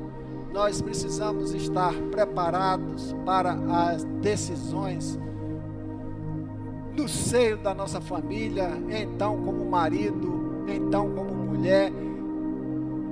nós 0.53 0.81
precisamos 0.81 1.53
estar 1.53 1.93
preparados 2.11 3.15
para 3.25 3.53
as 3.53 4.03
decisões 4.21 5.19
no 6.97 7.07
seio 7.07 7.57
da 7.57 7.75
nossa 7.75 8.01
família, 8.01 8.71
então 8.89 9.37
como 9.43 9.63
marido, 9.69 10.65
então 10.67 11.11
como 11.11 11.31
mulher, 11.31 11.91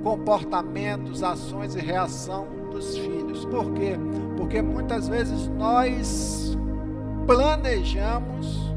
comportamentos, 0.02 1.22
ações 1.22 1.76
e 1.76 1.80
reação 1.80 2.48
dos 2.70 2.98
filhos. 2.98 3.44
Por 3.44 3.72
quê? 3.72 3.96
Porque 4.36 4.60
muitas 4.60 5.08
vezes 5.08 5.46
nós 5.56 6.58
planejamos 7.26 8.74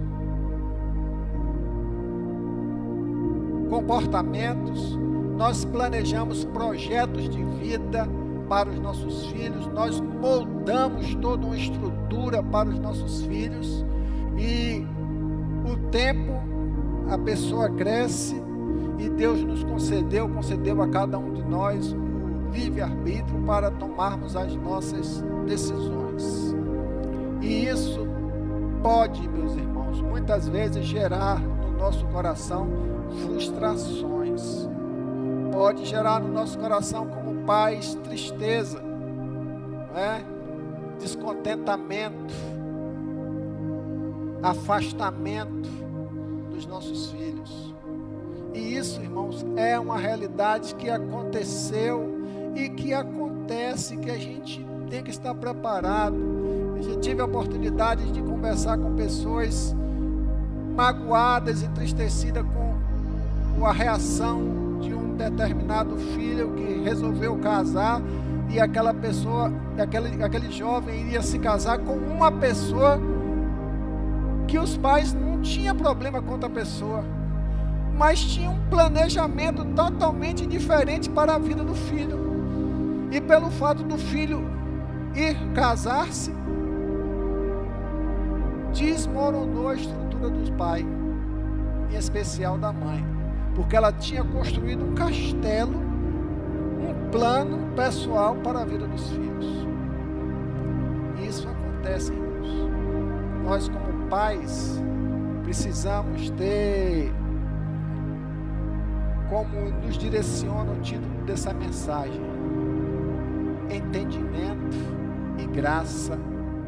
comportamentos, 3.67 4.95
nós 5.35 5.65
planejamos 5.65 6.45
projetos 6.45 7.27
de 7.29 7.43
vida 7.43 8.07
para 8.47 8.69
os 8.69 8.79
nossos 8.79 9.25
filhos, 9.27 9.65
nós 9.67 9.99
moldamos 9.99 11.15
toda 11.15 11.47
uma 11.47 11.57
estrutura 11.57 12.43
para 12.43 12.69
os 12.69 12.79
nossos 12.79 13.23
filhos 13.23 13.85
e 14.37 14.85
o 15.69 15.77
tempo, 15.89 16.33
a 17.09 17.17
pessoa 17.17 17.69
cresce 17.69 18.35
e 18.97 19.09
Deus 19.09 19.41
nos 19.43 19.63
concedeu, 19.63 20.27
concedeu 20.29 20.81
a 20.81 20.87
cada 20.87 21.17
um 21.17 21.33
de 21.33 21.43
nós 21.43 21.93
o 21.93 22.51
livre-arbítrio 22.51 23.41
para 23.45 23.71
tomarmos 23.71 24.35
as 24.35 24.55
nossas 24.55 25.23
decisões. 25.45 26.55
E 27.41 27.65
isso 27.65 28.05
pode, 28.83 29.27
meus 29.27 29.55
irmãos, 29.55 30.01
muitas 30.01 30.47
vezes 30.47 30.85
gerar 30.85 31.39
no 31.39 31.77
nosso 31.77 32.05
coração 32.07 32.67
frustrações. 33.23 34.69
Pode 35.51 35.85
gerar 35.85 36.19
no 36.19 36.31
nosso 36.31 36.57
coração, 36.59 37.07
como 37.07 37.43
pais, 37.43 37.95
tristeza, 38.03 38.81
é? 39.95 40.21
descontentamento, 40.99 42.33
afastamento 44.41 45.69
dos 46.51 46.65
nossos 46.65 47.11
filhos. 47.11 47.73
E 48.53 48.75
isso, 48.75 49.01
irmãos, 49.01 49.45
é 49.55 49.79
uma 49.79 49.97
realidade 49.97 50.75
que 50.75 50.89
aconteceu 50.89 52.19
e 52.55 52.69
que 52.69 52.93
acontece, 52.93 53.97
que 53.97 54.09
a 54.09 54.17
gente 54.17 54.65
tem 54.89 55.03
que 55.03 55.11
estar 55.11 55.33
preparado. 55.35 56.17
Eu 56.77 56.83
já 56.83 56.99
tive 56.99 57.21
a 57.21 57.25
oportunidade 57.25 58.11
de 58.11 58.21
conversar 58.21 58.77
com 58.77 58.95
pessoas 58.95 59.75
magoadas, 60.75 61.61
entristecidas 61.61 62.45
com 63.57 63.65
a 63.65 63.71
reação 63.71 64.79
de 64.79 64.93
um 64.93 65.15
determinado 65.15 65.97
filho 65.97 66.53
que 66.53 66.81
resolveu 66.81 67.37
casar 67.37 68.01
e 68.49 68.59
aquela 68.59 68.93
pessoa, 68.93 69.51
aquele, 69.77 70.23
aquele 70.23 70.51
jovem 70.51 71.01
iria 71.01 71.21
se 71.21 71.37
casar 71.37 71.79
com 71.79 71.93
uma 71.93 72.31
pessoa 72.31 72.99
que 74.49 74.57
os 74.57 74.75
pais 74.75 75.13
não 75.13 75.39
tinham 75.41 75.75
problema 75.75 76.19
com 76.21 76.31
outra 76.31 76.49
pessoa, 76.49 77.03
mas 77.95 78.19
tinham 78.19 78.53
um 78.53 78.69
planejamento 78.69 79.63
totalmente 79.63 80.45
diferente 80.47 81.07
para 81.07 81.35
a 81.35 81.37
vida 81.37 81.63
do 81.63 81.75
filho. 81.75 82.17
E 83.11 83.21
pelo 83.21 83.51
fato 83.51 83.83
do 83.83 83.97
filho 83.97 84.43
ir 85.15 85.35
casar-se, 85.53 86.33
desmoronou 88.73 89.69
a 89.69 89.75
estrutura 89.75 90.29
dos 90.29 90.49
pais, 90.51 90.85
em 91.91 91.95
especial 91.95 92.57
da 92.57 92.73
mãe, 92.73 93.05
porque 93.55 93.75
ela 93.75 93.91
tinha 93.91 94.23
construído 94.23 94.83
um 94.83 94.95
castelo, 94.95 95.75
um 95.75 97.11
plano 97.11 97.75
pessoal 97.75 98.35
para 98.35 98.61
a 98.61 98.65
vida 98.65 98.87
dos 98.87 99.09
filhos. 99.09 99.67
Isso 101.21 101.47
acontece, 101.47 102.11
irmãos. 102.13 102.69
Nós, 103.43 103.69
como 103.69 103.98
pais, 104.09 104.81
precisamos 105.43 106.29
ter 106.31 107.13
como 109.29 109.69
nos 109.85 109.97
direciona 109.97 110.71
o 110.71 110.81
título 110.81 111.23
dessa 111.25 111.53
mensagem: 111.53 112.21
entendimento 113.69 114.75
e 115.37 115.45
graça 115.45 116.17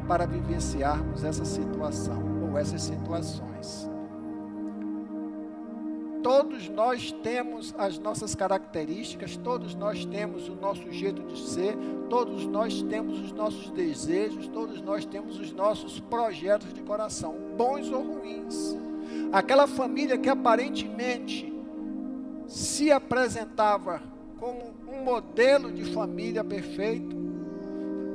para 0.07 0.25
vivenciarmos 0.25 1.23
essa 1.23 1.43
situação 1.43 2.21
ou 2.43 2.57
essas 2.57 2.81
situações. 2.83 3.90
Todos 6.23 6.69
nós 6.69 7.11
temos 7.23 7.73
as 7.77 7.97
nossas 7.97 8.35
características, 8.35 9.37
todos 9.37 9.73
nós 9.73 10.05
temos 10.05 10.47
o 10.47 10.55
nosso 10.55 10.91
jeito 10.91 11.23
de 11.23 11.39
ser, 11.39 11.75
todos 12.09 12.45
nós 12.45 12.83
temos 12.83 13.19
os 13.19 13.31
nossos 13.31 13.71
desejos, 13.71 14.47
todos 14.47 14.81
nós 14.81 15.03
temos 15.03 15.39
os 15.39 15.51
nossos 15.51 15.99
projetos 15.99 16.71
de 16.73 16.81
coração, 16.81 17.35
bons 17.57 17.89
ou 17.89 18.03
ruins. 18.03 18.77
Aquela 19.31 19.65
família 19.65 20.17
que 20.17 20.29
aparentemente 20.29 21.51
se 22.47 22.91
apresentava 22.91 24.01
como 24.39 24.73
um 24.87 25.03
modelo 25.03 25.71
de 25.71 25.85
família 25.85 26.43
perfeito, 26.43 27.15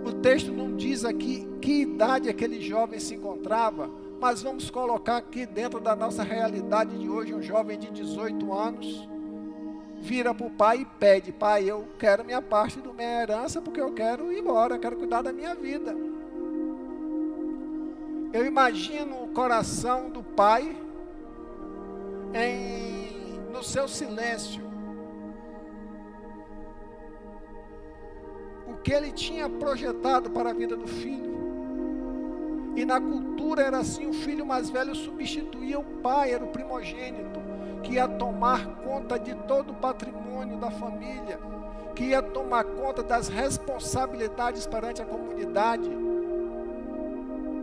o 0.05 0.13
texto 0.13 0.53
não 0.53 0.77
diz 0.77 1.05
aqui 1.05 1.45
que 1.61 1.83
idade 1.83 2.29
aquele 2.29 2.61
jovem 2.61 3.01
se 3.01 3.17
encontrava, 3.17 3.91
mas 4.21 4.43
vamos 4.43 4.71
colocar 4.71 5.19
aqui 5.19 5.47
dentro 5.47 5.81
da 5.81 5.95
nossa 5.95 6.23
realidade 6.23 6.99
de 6.99 7.09
hoje, 7.09 7.35
um 7.35 7.43
jovem 7.43 7.79
de 7.79 7.91
18 7.91 8.53
anos 8.53 9.09
vira 10.01 10.35
para 10.35 10.47
o 10.47 10.51
pai 10.51 10.83
e 10.83 10.85
pede: 10.85 11.33
Pai, 11.33 11.65
eu 11.65 11.87
quero 11.99 12.25
minha 12.25 12.41
parte 12.41 12.81
da 12.81 12.93
minha 12.93 13.23
herança 13.23 13.61
porque 13.61 13.81
eu 13.81 13.93
quero 13.93 14.33
ir 14.33 14.39
embora, 14.39 14.79
quero 14.79 14.97
cuidar 14.97 15.23
da 15.23 15.33
minha 15.33 15.55
vida. 15.55 15.95
Eu 18.33 18.45
imagino 18.45 19.25
o 19.25 19.29
coração 19.29 20.11
do 20.11 20.23
pai 20.23 20.77
em, 22.35 23.41
no 23.51 23.63
seu 23.63 23.89
silêncio. 23.89 24.65
O 28.67 28.75
que 28.77 28.93
ele 28.93 29.13
tinha 29.13 29.49
projetado 29.49 30.31
para 30.31 30.51
a 30.51 30.53
vida 30.53 30.77
do 30.77 30.87
filho. 30.87 31.36
E 32.77 32.85
na 32.85 33.01
cultura 33.01 33.63
era 33.63 33.79
assim: 33.79 34.07
o 34.07 34.13
filho 34.13 34.45
mais 34.45 34.69
velho 34.69 34.95
substituía 34.95 35.79
o 35.79 35.85
pai, 36.03 36.33
era 36.33 36.45
o 36.45 36.49
primogênito, 36.49 37.41
que 37.83 37.95
ia 37.95 38.07
tomar 38.07 38.67
conta 38.85 39.19
de 39.19 39.35
todo 39.35 39.71
o 39.71 39.75
patrimônio 39.75 40.59
da 40.59 40.71
família, 40.71 41.41
que 41.95 42.05
ia 42.05 42.21
tomar 42.21 42.65
conta 42.65 43.03
das 43.03 43.29
responsabilidades 43.29 44.67
perante 44.67 45.01
a 45.01 45.07
comunidade. 45.07 45.89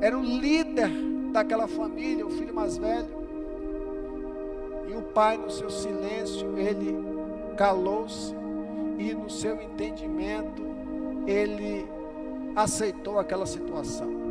Era 0.01 0.17
o 0.17 0.23
líder 0.23 0.89
daquela 1.31 1.67
família, 1.67 2.25
o 2.25 2.31
filho 2.31 2.53
mais 2.53 2.75
velho. 2.75 3.23
E 4.89 4.95
o 4.95 5.01
pai, 5.01 5.37
no 5.37 5.49
seu 5.49 5.69
silêncio, 5.69 6.57
ele 6.57 6.97
calou-se 7.55 8.35
e 8.97 9.13
no 9.13 9.29
seu 9.29 9.61
entendimento, 9.61 10.63
ele 11.27 11.87
aceitou 12.55 13.19
aquela 13.19 13.45
situação 13.45 14.22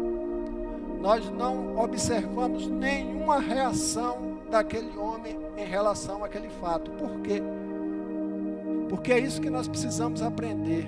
nós 1.03 1.29
não 1.29 1.77
observamos 1.79 2.69
nenhuma 2.69 3.41
reação 3.41 4.39
daquele 4.49 4.97
homem 4.97 5.37
em 5.57 5.65
relação 5.65 6.25
àquele 6.25 6.49
fato. 6.49 6.93
Por 6.93 7.11
quê? 7.23 7.43
Porque 8.89 9.13
é 9.13 9.19
isso 9.19 9.41
que 9.41 9.51
nós 9.51 9.67
precisamos 9.67 10.23
aprender. 10.23 10.87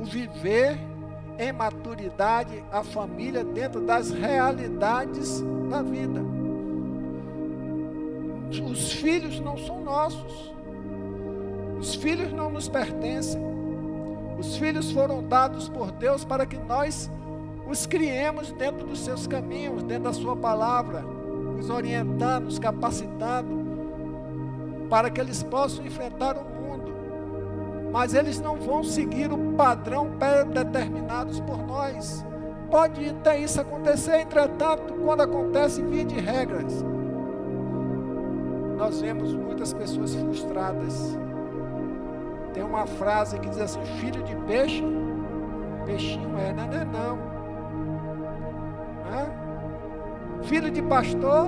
O 0.00 0.04
viver 0.04 0.78
em 1.38 1.52
maturidade 1.52 2.64
a 2.72 2.82
família 2.82 3.44
dentro 3.44 3.82
das 3.82 4.10
realidades 4.10 5.42
da 5.68 5.82
vida. 5.82 6.22
Os 8.70 8.92
filhos 8.92 9.38
não 9.38 9.58
são 9.58 9.82
nossos. 9.82 10.54
Os 11.78 11.94
filhos 11.94 12.32
não 12.32 12.48
nos 12.48 12.70
pertencem. 12.70 13.40
Os 14.38 14.56
filhos 14.56 14.90
foram 14.90 15.22
dados 15.22 15.68
por 15.68 15.92
Deus 15.92 16.24
para 16.24 16.46
que 16.46 16.56
nós 16.56 17.10
os 17.70 17.86
criemos 17.86 18.50
dentro 18.50 18.84
dos 18.84 18.98
seus 18.98 19.28
caminhos, 19.28 19.84
dentro 19.84 20.04
da 20.04 20.12
sua 20.12 20.34
palavra, 20.34 21.04
os 21.58 21.70
orientando, 21.70 22.48
os 22.48 22.58
capacitando, 22.58 23.60
para 24.90 25.08
que 25.08 25.20
eles 25.20 25.40
possam 25.44 25.86
enfrentar 25.86 26.36
o 26.36 26.44
mundo. 26.44 26.92
Mas 27.92 28.12
eles 28.12 28.40
não 28.40 28.56
vão 28.56 28.82
seguir 28.82 29.32
o 29.32 29.52
padrão 29.52 30.10
pré-determinados 30.18 31.38
por 31.40 31.58
nós. 31.64 32.26
Pode 32.68 33.08
até 33.08 33.38
isso 33.38 33.60
acontecer, 33.60 34.20
entretanto, 34.20 34.94
quando 34.94 35.20
acontece 35.20 35.80
via 35.82 36.04
de 36.04 36.18
regras, 36.18 36.84
nós 38.76 39.00
vemos 39.00 39.32
muitas 39.32 39.72
pessoas 39.72 40.14
frustradas. 40.14 41.16
Tem 42.52 42.64
uma 42.64 42.86
frase 42.86 43.38
que 43.38 43.48
diz 43.48 43.60
assim: 43.60 43.84
filho 44.00 44.22
de 44.24 44.34
peixe, 44.46 44.82
peixinho 45.84 46.36
é, 46.36 46.52
não 46.52 46.64
é 46.64 46.84
não. 46.84 47.29
Filho 50.50 50.68
de 50.68 50.82
pastor 50.82 51.46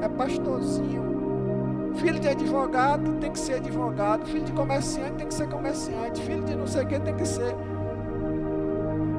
é 0.00 0.08
pastorzinho. 0.08 1.92
Filho 1.96 2.18
de 2.18 2.28
advogado 2.28 3.12
tem 3.20 3.30
que 3.30 3.38
ser 3.38 3.56
advogado. 3.56 4.24
Filho 4.24 4.42
de 4.42 4.52
comerciante 4.52 5.12
tem 5.18 5.26
que 5.26 5.34
ser 5.34 5.48
comerciante. 5.50 6.22
Filho 6.22 6.42
de 6.42 6.56
não 6.56 6.66
sei 6.66 6.82
o 6.82 6.86
que 6.86 6.98
tem 6.98 7.14
que 7.14 7.26
ser. 7.26 7.54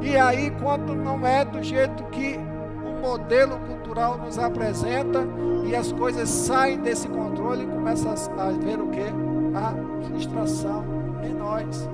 E 0.01 0.17
aí, 0.17 0.49
quando 0.59 0.95
não 0.95 1.27
é 1.27 1.45
do 1.45 1.61
jeito 1.61 2.03
que 2.05 2.39
o 2.83 3.07
modelo 3.07 3.59
cultural 3.67 4.17
nos 4.17 4.39
apresenta 4.39 5.19
e 5.63 5.75
as 5.75 5.91
coisas 5.91 6.27
saem 6.27 6.79
desse 6.79 7.07
controle, 7.07 7.67
começa 7.67 8.09
a 8.09 8.49
ver 8.49 8.79
o 8.79 8.87
que? 8.87 9.05
A 9.53 10.07
frustração 10.07 10.83
em 11.23 11.35
nós. 11.35 11.87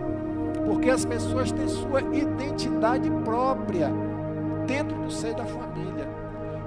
Porque 0.66 0.90
as 0.90 1.04
pessoas 1.04 1.52
têm 1.52 1.68
sua 1.68 2.00
identidade 2.14 3.12
própria 3.26 3.92
dentro 4.66 4.96
do 4.96 5.12
seio 5.12 5.36
da 5.36 5.44
família. 5.44 6.05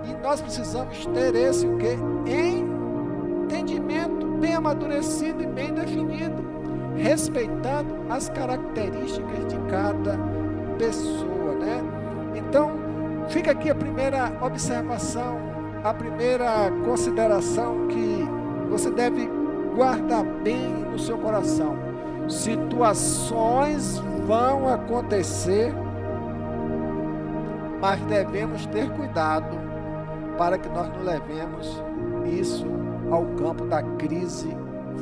E 0.09 0.12
nós 0.23 0.40
precisamos 0.40 1.07
ter 1.07 1.35
esse 1.35 1.66
o 1.66 1.77
quê? 1.77 1.97
Entendimento 3.44 4.27
bem 4.38 4.55
amadurecido 4.55 5.42
e 5.42 5.47
bem 5.47 5.73
definido, 5.73 6.42
respeitando 6.97 7.94
as 8.09 8.29
características 8.29 9.47
de 9.47 9.59
cada 9.71 10.18
pessoa, 10.79 11.55
né? 11.55 11.83
Então, 12.35 12.73
fica 13.29 13.53
aqui 13.53 13.68
a 13.71 13.75
primeira 13.75 14.33
observação 14.40 15.59
a 15.85 15.94
primeira 15.94 16.71
consideração 16.85 17.87
que 17.88 18.27
você 18.68 18.90
deve 18.90 19.29
guardar 19.75 20.25
bem 20.25 20.68
no 20.68 20.99
seu 20.99 21.18
coração. 21.18 21.77
Situações 22.29 23.99
vão 24.27 24.68
acontecer, 24.68 25.73
mas 27.81 28.01
devemos 28.03 28.66
ter 28.66 28.90
cuidado 28.90 29.57
para 30.38 30.57
que 30.57 30.68
nós 30.68 30.88
não 30.88 31.03
levemos 31.03 31.83
isso 32.40 32.64
ao 33.11 33.27
campo 33.35 33.64
da 33.66 33.83
crise 33.83 34.48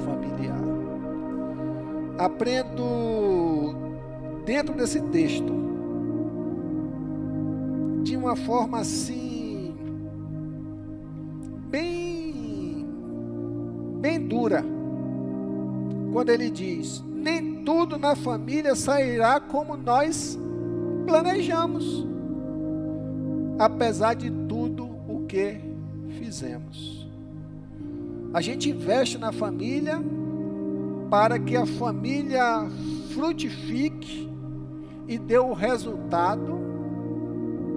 familiar. 0.05 0.57
Aprendo 2.19 3.77
dentro 4.47 4.75
desse 4.75 5.01
texto 5.03 5.53
de 8.03 8.17
uma 8.17 8.35
forma 8.35 8.79
assim 8.79 9.75
bem 11.69 12.87
bem 14.01 14.27
dura. 14.27 14.65
Quando 16.13 16.31
ele 16.31 16.49
diz: 16.49 17.05
"Nem 17.15 17.63
tudo 17.63 17.99
na 17.99 18.17
família 18.17 18.75
sairá 18.75 19.39
como 19.39 19.77
nós 19.77 20.39
planejamos, 21.07 22.07
apesar 23.59 24.15
de 24.15 24.31
que 25.37 25.61
fizemos". 26.19 27.07
A 28.33 28.41
gente 28.41 28.71
investe 28.71 29.19
na 29.19 29.33
família 29.33 30.03
para 31.11 31.39
que 31.39 31.55
a 31.55 31.67
família 31.67 32.67
frutifique 33.13 34.31
e 35.07 35.19
dê 35.19 35.39
o 35.39 35.53
resultado 35.53 36.59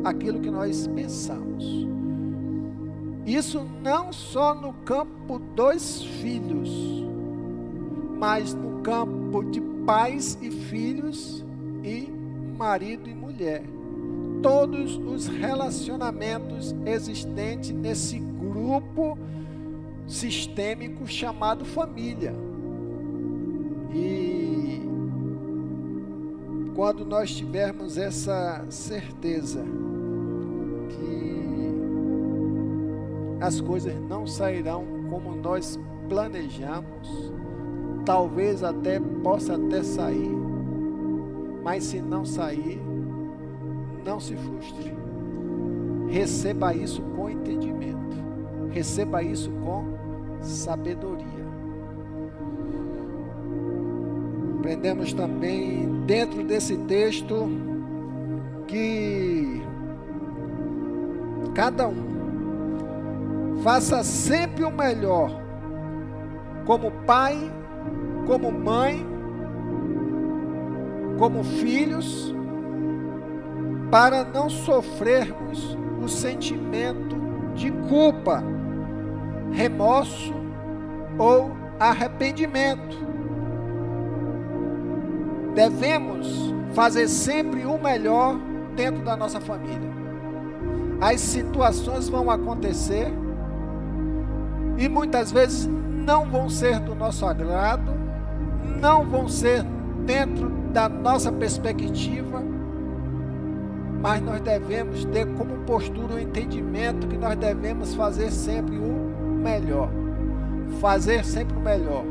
aquilo 0.06 0.40
que 0.40 0.50
nós 0.50 0.88
pensamos. 0.88 1.66
Isso 3.26 3.66
não 3.84 4.14
só 4.14 4.56
no 4.56 4.74
campo 4.86 5.38
dos 5.54 6.04
filhos, 6.22 6.70
mas 8.18 8.54
no 8.54 8.82
campo 8.82 9.44
de 9.44 9.60
pais 9.86 10.38
e 10.42 10.50
filhos 10.50 11.46
e 11.84 12.10
marido 12.58 13.10
e 13.10 13.14
mulher. 13.14 13.79
Todos 14.42 14.98
os 14.98 15.28
relacionamentos 15.28 16.76
existentes 16.86 17.72
nesse 17.72 18.20
grupo 18.20 19.18
sistêmico 20.08 21.06
chamado 21.08 21.66
família. 21.66 22.34
E 23.94 24.82
quando 26.76 27.06
nós 27.06 27.32
tivermos 27.36 27.98
essa 27.98 28.66
certeza 28.70 29.66
que 30.90 31.40
as 33.42 33.60
coisas 33.60 33.94
não 34.08 34.26
sairão 34.26 34.86
como 35.10 35.36
nós 35.36 35.80
planejamos, 36.08 37.34
talvez 38.06 38.64
até 38.64 39.00
possa 39.22 39.56
até 39.56 39.84
sair, 39.84 40.32
mas 41.64 41.84
se 41.84 42.02
não 42.02 42.26
sair, 42.26 42.82
não 44.04 44.20
se 44.20 44.36
frustre. 44.36 44.94
Receba 46.10 46.74
isso 46.74 47.02
com 47.16 47.30
entendimento. 47.30 48.18
Receba 48.72 49.22
isso 49.22 49.52
com 49.64 49.86
sabedoria. 50.42 51.28
Aprendemos 54.60 55.14
também 55.14 56.04
dentro 56.06 56.44
desse 56.44 56.76
texto 56.78 57.48
que 58.68 59.64
cada 61.54 61.88
um 61.88 63.60
faça 63.64 64.04
sempre 64.04 64.64
o 64.64 64.72
melhor, 64.72 65.32
como 66.66 66.92
pai, 67.06 67.38
como 68.28 68.52
mãe, 68.52 69.06
como 71.18 71.44
filhos, 71.44 72.34
para 73.92 74.24
não 74.24 74.50
sofrermos 74.50 75.78
o 76.02 76.08
sentimento 76.08 77.16
de 77.56 77.72
culpa, 77.90 78.44
remorso 79.52 80.34
ou 81.18 81.52
arrependimento 81.80 83.10
devemos 85.60 86.54
fazer 86.74 87.10
sempre 87.10 87.66
o 87.66 87.78
melhor 87.78 88.38
dentro 88.78 89.04
da 89.04 89.18
nossa 89.18 89.42
família. 89.42 89.90
As 91.02 91.20
situações 91.20 92.08
vão 92.08 92.30
acontecer 92.30 93.12
e 94.78 94.88
muitas 94.88 95.32
vezes 95.34 95.68
não 95.68 96.30
vão 96.30 96.50
ser 96.50 96.80
do 96.80 96.96
nosso 96.96 97.26
agrado, 97.26 97.92
não 98.80 99.06
vão 99.06 99.28
ser 99.28 99.64
dentro 100.06 100.50
da 100.72 100.88
nossa 100.88 101.30
perspectiva, 101.30 102.42
mas 104.02 104.22
nós 104.22 104.42
devemos 104.42 105.06
ter 105.06 105.26
como 105.34 105.58
postura 105.66 106.16
o 106.16 106.20
entendimento 106.20 107.08
que 107.08 107.18
nós 107.18 107.36
devemos 107.36 107.94
fazer 107.96 108.32
sempre 108.32 108.78
o 108.78 109.40
melhor. 109.42 109.90
Fazer 110.80 111.26
sempre 111.26 111.58
o 111.58 111.60
melhor 111.60 112.04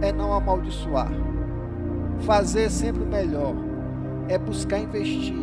é 0.00 0.12
não 0.12 0.32
amaldiçoar 0.32 1.10
Fazer 2.20 2.70
sempre 2.70 3.02
o 3.02 3.06
melhor 3.06 3.54
é 4.28 4.38
buscar 4.38 4.78
investir. 4.78 5.34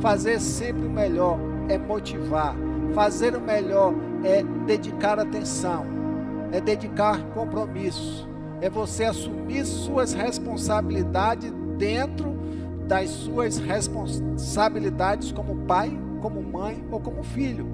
Fazer 0.00 0.40
sempre 0.40 0.86
o 0.86 0.90
melhor 0.90 1.38
é 1.68 1.78
motivar. 1.78 2.56
Fazer 2.94 3.36
o 3.36 3.40
melhor 3.40 3.94
é 4.24 4.42
dedicar 4.66 5.20
atenção, 5.20 5.86
é 6.50 6.60
dedicar 6.60 7.22
compromisso, 7.28 8.28
é 8.60 8.68
você 8.68 9.04
assumir 9.04 9.64
suas 9.64 10.12
responsabilidades 10.12 11.52
dentro 11.78 12.36
das 12.90 13.08
suas 13.08 13.56
responsabilidades 13.56 15.32
como 15.32 15.64
pai, 15.64 15.96
como 16.20 16.42
mãe 16.42 16.84
ou 16.90 17.00
como 17.00 17.22
filho. 17.22 17.64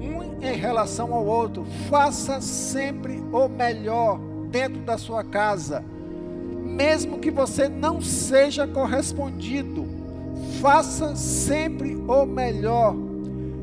Um 0.00 0.44
em 0.44 0.56
relação 0.56 1.14
ao 1.14 1.24
outro. 1.24 1.64
Faça 1.88 2.40
sempre 2.40 3.22
o 3.32 3.48
melhor 3.48 4.18
dentro 4.50 4.82
da 4.82 4.98
sua 4.98 5.24
casa 5.24 5.82
mesmo 6.74 7.20
que 7.20 7.30
você 7.30 7.68
não 7.68 8.00
seja 8.00 8.66
correspondido, 8.66 9.86
faça 10.60 11.14
sempre 11.14 11.94
o 11.94 12.26
melhor. 12.26 12.96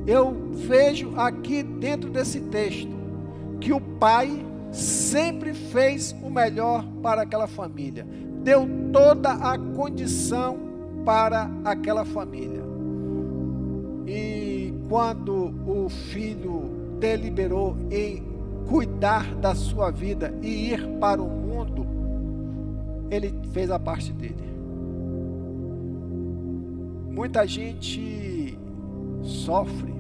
Eu 0.08 0.34
vejo 0.54 1.14
aqui 1.18 1.62
dentro 1.62 2.10
desse 2.10 2.40
texto 2.40 2.90
que 3.60 3.74
o 3.74 3.82
pai 3.82 4.46
sempre 4.72 5.54
fez 5.54 6.16
o 6.24 6.30
melhor 6.30 6.88
para 7.04 7.24
aquela 7.24 7.48
família, 7.48 8.08
deu 8.44 8.68
toda 8.92 9.32
a 9.32 9.58
condição 9.58 10.58
para 11.06 11.50
aquela 11.64 12.06
família. 12.06 12.62
E 14.06 14.74
quando 14.90 15.54
o 15.66 15.90
filho 15.90 16.70
deliberou 17.00 17.78
em 17.90 18.24
cuidar 18.68 19.36
da 19.36 19.56
sua 19.56 19.92
vida 19.92 20.34
e 20.42 20.72
ir 20.72 20.88
para 21.00 21.22
o 21.22 21.30
mundo, 21.30 21.86
ele 23.10 23.34
fez 23.52 23.70
a 23.70 23.80
parte 23.80 24.12
dele. 24.14 24.52
Muita 27.10 27.46
gente 27.46 28.58
sofre, 29.22 29.94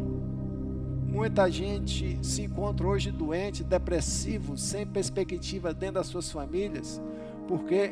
muita 1.08 1.49
gente 1.51 2.17
se 2.21 2.43
encontra 2.43 2.88
hoje 2.88 3.12
doente, 3.12 3.63
depressivo, 3.63 4.58
sem 4.58 4.88
perspectiva 4.88 5.73
dentro 5.73 5.95
das 5.95 6.08
suas 6.08 6.32
famílias, 6.32 7.01
porque 7.47 7.91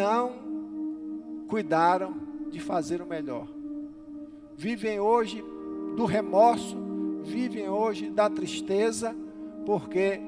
não 0.00 1.44
cuidaram 1.46 2.14
de 2.50 2.58
fazer 2.58 3.02
o 3.02 3.06
melhor. 3.06 3.46
Vivem 4.56 4.98
hoje 4.98 5.44
do 5.94 6.06
remorso, 6.06 6.76
vivem 7.22 7.68
hoje 7.68 8.08
da 8.08 8.30
tristeza, 8.30 9.14
porque 9.66 10.18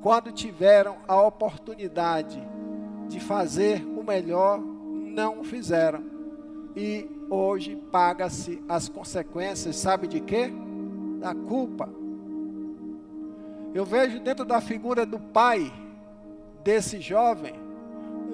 quando 0.00 0.30
tiveram 0.30 0.98
a 1.08 1.20
oportunidade 1.20 2.40
de 3.08 3.18
fazer 3.18 3.84
o 3.84 4.04
melhor, 4.04 4.60
não 4.60 5.42
fizeram. 5.42 6.04
E 6.76 7.08
hoje 7.28 7.74
paga-se 7.90 8.62
as 8.68 8.88
consequências, 8.88 9.74
sabe 9.74 10.06
de 10.06 10.20
quê? 10.20 10.52
Da 11.18 11.34
culpa. 11.34 11.88
Eu 13.74 13.84
vejo 13.84 14.20
dentro 14.20 14.44
da 14.44 14.60
figura 14.60 15.04
do 15.04 15.18
pai 15.18 15.72
desse 16.62 17.00
jovem, 17.00 17.65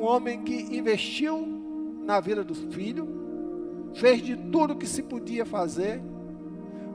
um 0.02 0.04
homem 0.04 0.42
que 0.42 0.76
investiu 0.76 1.46
na 2.04 2.18
vida 2.18 2.42
do 2.42 2.56
filho, 2.56 3.08
fez 3.94 4.20
de 4.20 4.36
tudo 4.36 4.74
que 4.74 4.86
se 4.86 5.00
podia 5.00 5.46
fazer, 5.46 6.02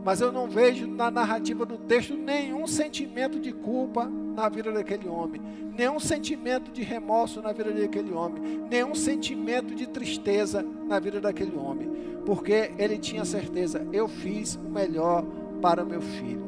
mas 0.03 0.19
eu 0.19 0.29
não 0.29 0.49
vejo 0.49 0.85
na 0.85 1.09
narrativa 1.09 1.65
do 1.65 1.77
texto 1.77 2.17
nenhum 2.17 2.67
sentimento 2.67 3.39
de 3.39 3.53
culpa 3.53 4.05
na 4.05 4.49
vida 4.49 4.73
daquele 4.73 5.07
homem, 5.07 5.41
nenhum 5.73 6.01
sentimento 6.01 6.69
de 6.69 6.83
remorso 6.83 7.41
na 7.41 7.53
vida 7.53 7.71
daquele 7.71 8.11
homem, 8.11 8.61
nenhum 8.69 8.93
sentimento 8.93 9.73
de 9.73 9.87
tristeza 9.87 10.61
na 10.85 10.99
vida 10.99 11.21
daquele 11.21 11.55
homem, 11.55 11.89
porque 12.25 12.73
ele 12.77 12.97
tinha 12.97 13.23
certeza: 13.23 13.87
eu 13.93 14.09
fiz 14.09 14.55
o 14.55 14.69
melhor 14.69 15.25
para 15.61 15.81
o 15.81 15.87
meu 15.87 16.01
filho. 16.01 16.45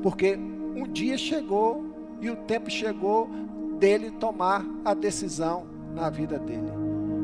Porque 0.00 0.36
um 0.36 0.86
dia 0.86 1.18
chegou 1.18 1.84
e 2.20 2.30
o 2.30 2.36
tempo 2.36 2.70
chegou 2.70 3.28
dele 3.80 4.12
tomar 4.12 4.64
a 4.84 4.94
decisão 4.94 5.77
na 5.94 6.10
vida 6.10 6.38
dele. 6.38 6.72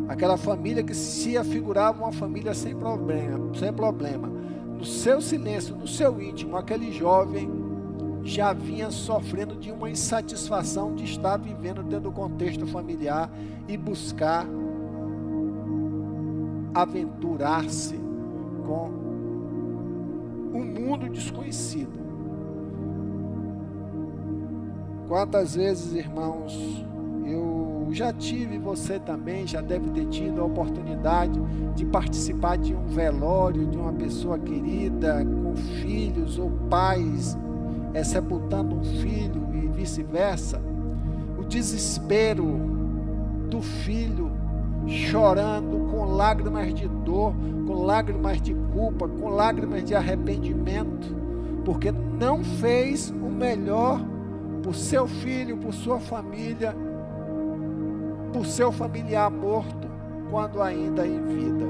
Aquela 0.09 0.37
família 0.37 0.83
que 0.83 0.95
se 0.95 1.37
afigurava 1.37 2.03
uma 2.03 2.13
família 2.13 2.55
sem 2.55 2.75
problema, 2.75 3.55
sem 3.55 3.73
problema. 3.73 4.29
No 4.29 4.85
seu 4.85 5.21
silêncio, 5.21 5.75
no 5.75 5.87
seu 5.87 6.21
íntimo, 6.21 6.57
aquele 6.57 6.93
jovem 6.93 7.51
já 8.23 8.53
vinha 8.53 8.91
sofrendo 8.91 9.57
de 9.57 9.71
uma 9.71 9.91
insatisfação 9.91 10.95
de 10.95 11.05
estar 11.05 11.37
vivendo 11.37 11.83
dentro 11.83 12.05
do 12.05 12.13
contexto 12.13 12.67
familiar 12.67 13.31
e 13.69 13.77
buscar 13.77 14.47
aventurar-se 16.75 17.97
com 18.67 18.91
um 20.53 20.65
mundo 20.65 21.09
desconhecido. 21.09 22.05
Quantas 25.07 25.55
vezes, 25.55 25.93
irmãos, 25.95 26.85
eu 27.27 27.74
já 27.93 28.13
tive, 28.13 28.59
você 28.59 28.99
também 28.99 29.47
já 29.47 29.61
deve 29.61 29.91
ter 29.91 30.07
tido 30.07 30.41
a 30.41 30.45
oportunidade 30.45 31.41
de 31.75 31.85
participar 31.85 32.57
de 32.57 32.75
um 32.75 32.87
velório 32.87 33.67
de 33.67 33.77
uma 33.77 33.93
pessoa 33.93 34.39
querida, 34.39 35.25
com 35.25 35.57
filhos 35.57 36.39
ou 36.39 36.51
pais, 36.71 37.37
é, 37.93 38.03
sepultando 38.03 38.77
um 38.77 38.85
filho 38.85 39.49
e 39.53 39.67
vice-versa. 39.69 40.61
O 41.39 41.45
desespero 41.45 42.45
do 43.51 43.61
filho 43.61 44.33
chorando 44.87 45.91
com 45.91 46.05
lágrimas 46.05 46.73
de 46.75 46.89
dor, 46.89 47.35
com 47.67 47.85
lágrimas 47.85 48.41
de 48.41 48.55
culpa, 48.73 49.09
com 49.09 49.29
lágrimas 49.29 49.85
de 49.85 49.95
arrependimento, 49.95 51.15
porque 51.65 51.91
não 51.91 52.45
fez 52.45 53.11
o 53.11 53.31
melhor 53.31 54.01
por 54.63 54.75
seu 54.75 55.07
filho, 55.07 55.57
por 55.57 55.73
sua 55.73 56.01
família, 56.01 56.75
por 58.35 58.45
seu 58.45 58.73
familiar 58.73 59.31
morto, 59.31 59.89
quando 60.29 60.61
ainda 60.61 61.07
em 61.07 61.23
vida. 61.25 61.67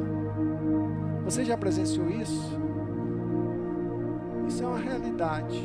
Você 1.23 1.45
já 1.45 1.59
presenciou 1.59 2.09
isso? 2.09 2.59
Isso 4.49 4.65
é 4.65 4.67
uma 4.67 4.79
realidade. 4.79 5.63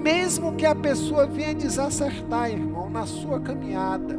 Mesmo 0.00 0.54
que 0.54 0.64
a 0.64 0.74
pessoa 0.74 1.26
venha 1.26 1.54
desacertar, 1.54 2.50
irmão, 2.50 2.88
na 2.88 3.04
sua 3.04 3.38
caminhada, 3.38 4.16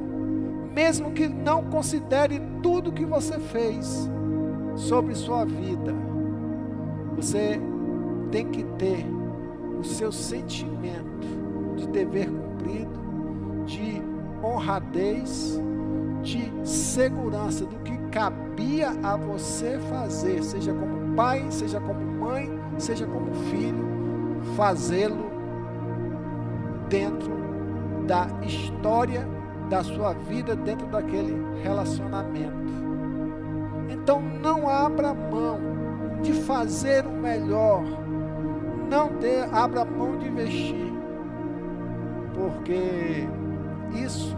mesmo 0.72 1.12
que 1.14 1.28
não 1.28 1.64
considere 1.64 2.40
tudo 2.62 2.92
que 2.92 3.06
você 3.06 3.40
fez 3.40 4.08
sobre 4.76 5.16
sua 5.16 5.46
vida, 5.46 5.96
você 7.16 7.60
tem 8.32 8.50
que 8.50 8.64
ter 8.78 9.04
o 9.80 9.84
seu 9.84 10.12
sentimento 10.12 11.26
de 11.76 11.88
dever 11.88 12.30
cumprido, 12.30 12.95
honradez, 14.46 15.60
de 16.22 16.52
segurança 16.64 17.66
do 17.66 17.76
que 17.80 17.98
cabia 18.10 18.90
a 19.04 19.16
você 19.16 19.78
fazer, 19.90 20.44
seja 20.44 20.74
como 20.74 21.16
pai, 21.16 21.46
seja 21.50 21.80
como 21.80 22.00
mãe, 22.00 22.50
seja 22.78 23.06
como 23.06 23.34
filho, 23.50 23.86
fazê-lo 24.56 25.32
dentro 26.90 27.32
da 28.08 28.28
história 28.44 29.28
da 29.70 29.84
sua 29.84 30.14
vida, 30.14 30.56
dentro 30.56 30.88
daquele 30.88 31.36
relacionamento. 31.62 32.66
Então 33.90 34.22
não 34.22 34.68
abra 34.68 35.14
mão 35.14 35.60
de 36.22 36.34
fazer 36.34 37.06
o 37.06 37.12
melhor, 37.12 37.84
não 38.90 39.10
dê, 39.20 39.42
abra 39.52 39.86
mão 39.86 40.18
de 40.18 40.28
investir 40.28 40.96
porque 42.36 43.28
isso 43.94 44.36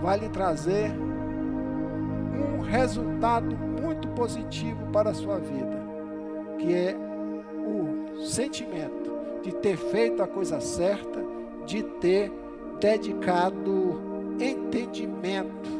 vai 0.00 0.18
lhe 0.18 0.28
trazer 0.28 0.92
um 2.56 2.60
resultado 2.60 3.56
muito 3.56 4.08
positivo 4.08 4.86
para 4.92 5.10
a 5.10 5.14
sua 5.14 5.38
vida, 5.38 5.78
que 6.58 6.74
é 6.74 6.96
o 6.96 8.24
sentimento 8.26 9.18
de 9.42 9.52
ter 9.52 9.76
feito 9.76 10.22
a 10.22 10.26
coisa 10.26 10.60
certa, 10.60 11.20
de 11.66 11.82
ter 11.82 12.32
dedicado 12.80 14.00
entendimento 14.40 15.70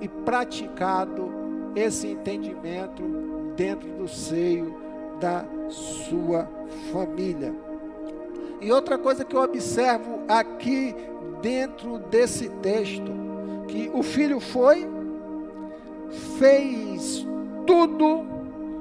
e 0.00 0.08
praticado 0.08 1.30
esse 1.74 2.08
entendimento 2.08 3.02
dentro 3.56 3.88
do 3.94 4.08
seio 4.08 4.74
da 5.20 5.44
sua 5.68 6.48
família. 6.92 7.65
E 8.60 8.72
outra 8.72 8.96
coisa 8.96 9.24
que 9.24 9.36
eu 9.36 9.42
observo 9.42 10.20
aqui 10.28 10.94
dentro 11.42 11.98
desse 11.98 12.48
texto, 12.48 13.12
que 13.68 13.90
o 13.92 14.02
filho 14.02 14.40
foi, 14.40 14.86
fez 16.38 17.26
tudo 17.66 18.24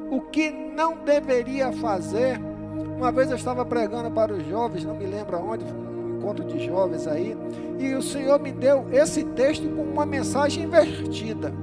o 0.09 0.21
que 0.21 0.49
não 0.51 0.97
deveria 0.97 1.71
fazer. 1.73 2.39
Uma 2.97 3.11
vez 3.11 3.29
eu 3.29 3.35
estava 3.35 3.65
pregando 3.65 4.09
para 4.11 4.33
os 4.33 4.47
jovens, 4.47 4.85
não 4.85 4.95
me 4.95 5.05
lembro 5.05 5.35
aonde, 5.35 5.65
um 5.65 6.17
encontro 6.17 6.45
de 6.45 6.65
jovens 6.65 7.07
aí, 7.07 7.35
e 7.77 7.93
o 7.93 8.01
Senhor 8.01 8.39
me 8.39 8.51
deu 8.51 8.87
esse 8.91 9.23
texto 9.23 9.67
com 9.67 9.81
uma 9.81 10.05
mensagem 10.05 10.63
invertida. 10.63 11.53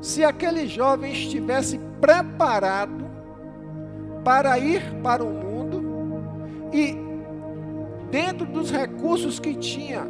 Se 0.00 0.24
aquele 0.24 0.66
jovem 0.66 1.12
estivesse 1.12 1.80
preparado 2.00 3.04
para 4.24 4.58
ir 4.58 4.82
para 5.02 5.22
o 5.22 5.28
mundo, 5.28 5.51
e, 6.72 6.96
dentro 8.10 8.46
dos 8.46 8.70
recursos 8.70 9.38
que 9.38 9.54
tinha, 9.54 10.06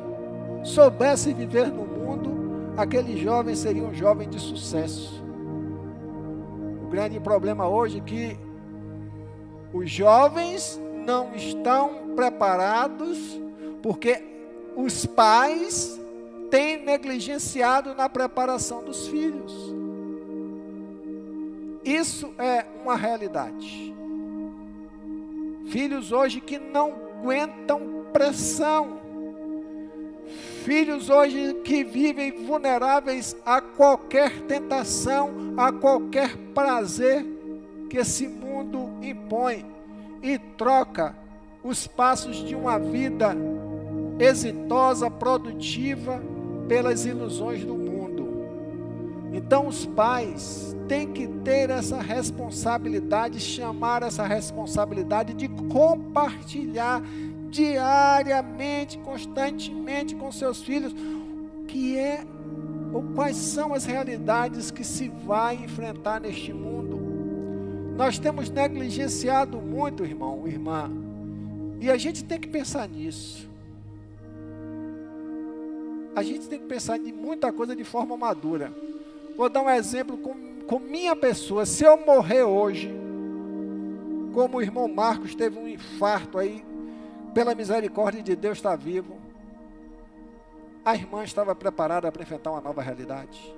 soubesse 0.63 1.33
viver 1.33 1.69
no 1.69 1.85
mundo, 1.85 2.75
aquele 2.77 3.17
jovem 3.17 3.55
seria 3.55 3.83
um 3.83 3.95
jovem 3.95 4.29
de 4.29 4.39
sucesso. 4.39 5.23
O 6.85 6.89
grande 6.89 7.19
problema 7.19 7.69
hoje 7.69 7.99
é 7.99 8.03
que 8.03 8.39
os 9.73 9.91
jovens 9.91 10.81
não 11.05 11.35
estão 11.35 12.15
preparados 12.15 13.41
porque 13.83 14.23
os 14.77 15.05
pais 15.07 16.01
têm 16.51 16.85
negligenciado 16.85 17.95
na 17.95 18.09
preparação 18.09 18.85
dos 18.85 19.09
filhos. 19.09 19.53
Isso 21.85 22.33
é 22.39 22.65
uma 22.83 22.95
realidade. 22.95 23.95
Filhos 25.67 26.13
hoje 26.13 26.41
que 26.41 26.59
não 26.59 26.93
aguentam 27.19 28.07
pressão. 28.13 29.01
Filhos 30.65 31.11
hoje 31.11 31.55
que 31.65 31.83
vivem 31.83 32.45
vulneráveis 32.45 33.37
a 33.45 33.61
qualquer 33.61 34.43
tentação, 34.43 35.31
a 35.57 35.73
qualquer 35.73 36.37
prazer 36.55 37.27
que 37.91 37.99
esse 37.99 38.29
mundo 38.29 38.91
impõe 39.03 39.67
e 40.23 40.39
troca 40.39 41.17
os 41.63 41.87
passos 41.87 42.37
de 42.45 42.55
uma 42.55 42.79
vida 42.79 43.37
exitosa, 44.19 45.11
produtiva, 45.11 46.23
pelas 46.69 47.05
ilusões 47.05 47.65
do 47.65 47.75
mundo. 47.75 47.82
Então, 49.33 49.67
os 49.67 49.87
pais 49.87 50.77
tem 50.87 51.11
que 51.11 51.27
ter 51.27 51.71
essa 51.71 52.01
responsabilidade, 52.01 53.41
chamar 53.41 54.03
essa 54.03 54.27
responsabilidade 54.27 55.33
de 55.33 55.49
compartilhar 55.49 57.03
diariamente, 57.51 58.99
constantemente 58.99 60.15
com 60.15 60.31
seus 60.31 60.63
filhos, 60.63 60.95
que 61.67 61.97
é 61.97 62.25
ou 62.93 63.03
quais 63.15 63.37
são 63.37 63.73
as 63.73 63.87
realidades 63.87 64.71
que 64.71 64.85
se 64.85 65.09
vai 65.09 65.55
enfrentar 65.55 66.21
neste 66.21 66.53
mundo. 66.53 67.01
Nós 67.97 68.19
temos 68.19 68.51
negligenciado 68.51 69.59
muito, 69.59 70.05
irmão, 70.05 70.47
irmã, 70.47 70.91
e 71.81 71.91
a 71.91 71.97
gente 71.97 72.23
tem 72.23 72.39
que 72.39 72.49
pensar 72.49 72.87
nisso. 72.87 73.49
A 76.15 76.23
gente 76.23 76.47
tem 76.49 76.59
que 76.59 76.67
pensar 76.67 76.99
em 76.99 77.13
muita 77.13 77.51
coisa 77.51 77.75
de 77.75 77.85
forma 77.85 78.17
madura. 78.17 78.71
Vou 79.37 79.49
dar 79.49 79.63
um 79.63 79.71
exemplo 79.71 80.17
com 80.19 80.53
com 80.73 80.79
minha 80.79 81.15
pessoa, 81.15 81.67
se 81.67 81.85
eu 81.85 81.99
morrer 81.99 82.45
hoje, 82.45 82.91
como 84.33 84.57
o 84.57 84.63
irmão 84.63 84.89
Marcos 84.89 85.35
teve 85.35 85.59
um 85.59 85.69
infarto 85.69 86.39
aí, 86.39 86.65
pela 87.35 87.55
misericórdia 87.55 88.23
de 88.23 88.35
Deus 88.35 88.59
está 88.59 88.75
vivo, 88.75 89.19
a 90.85 90.95
irmã 90.95 91.23
estava 91.25 91.55
preparada 91.55 92.11
para 92.11 92.23
enfrentar 92.23 92.53
uma 92.53 92.61
nova 92.61 92.83
realidade. 92.83 93.55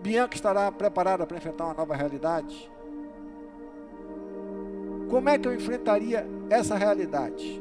Bianca 0.00 0.34
estará 0.34 0.70
preparada 0.72 1.26
para 1.26 1.36
enfrentar 1.36 1.64
uma 1.64 1.74
nova 1.74 1.94
realidade. 1.94 2.70
Como 5.10 5.28
é 5.28 5.36
que 5.36 5.48
eu 5.48 5.54
enfrentaria 5.54 6.26
essa 6.48 6.76
realidade? 6.76 7.60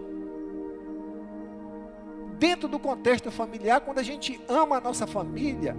Dentro 2.38 2.70
do 2.70 2.80
contexto 2.80 3.32
familiar, 3.32 3.82
quando 3.82 3.98
a 3.98 4.04
gente 4.04 4.40
ama 4.48 4.78
a 4.78 4.82
nossa 4.82 5.06
família, 5.06 5.76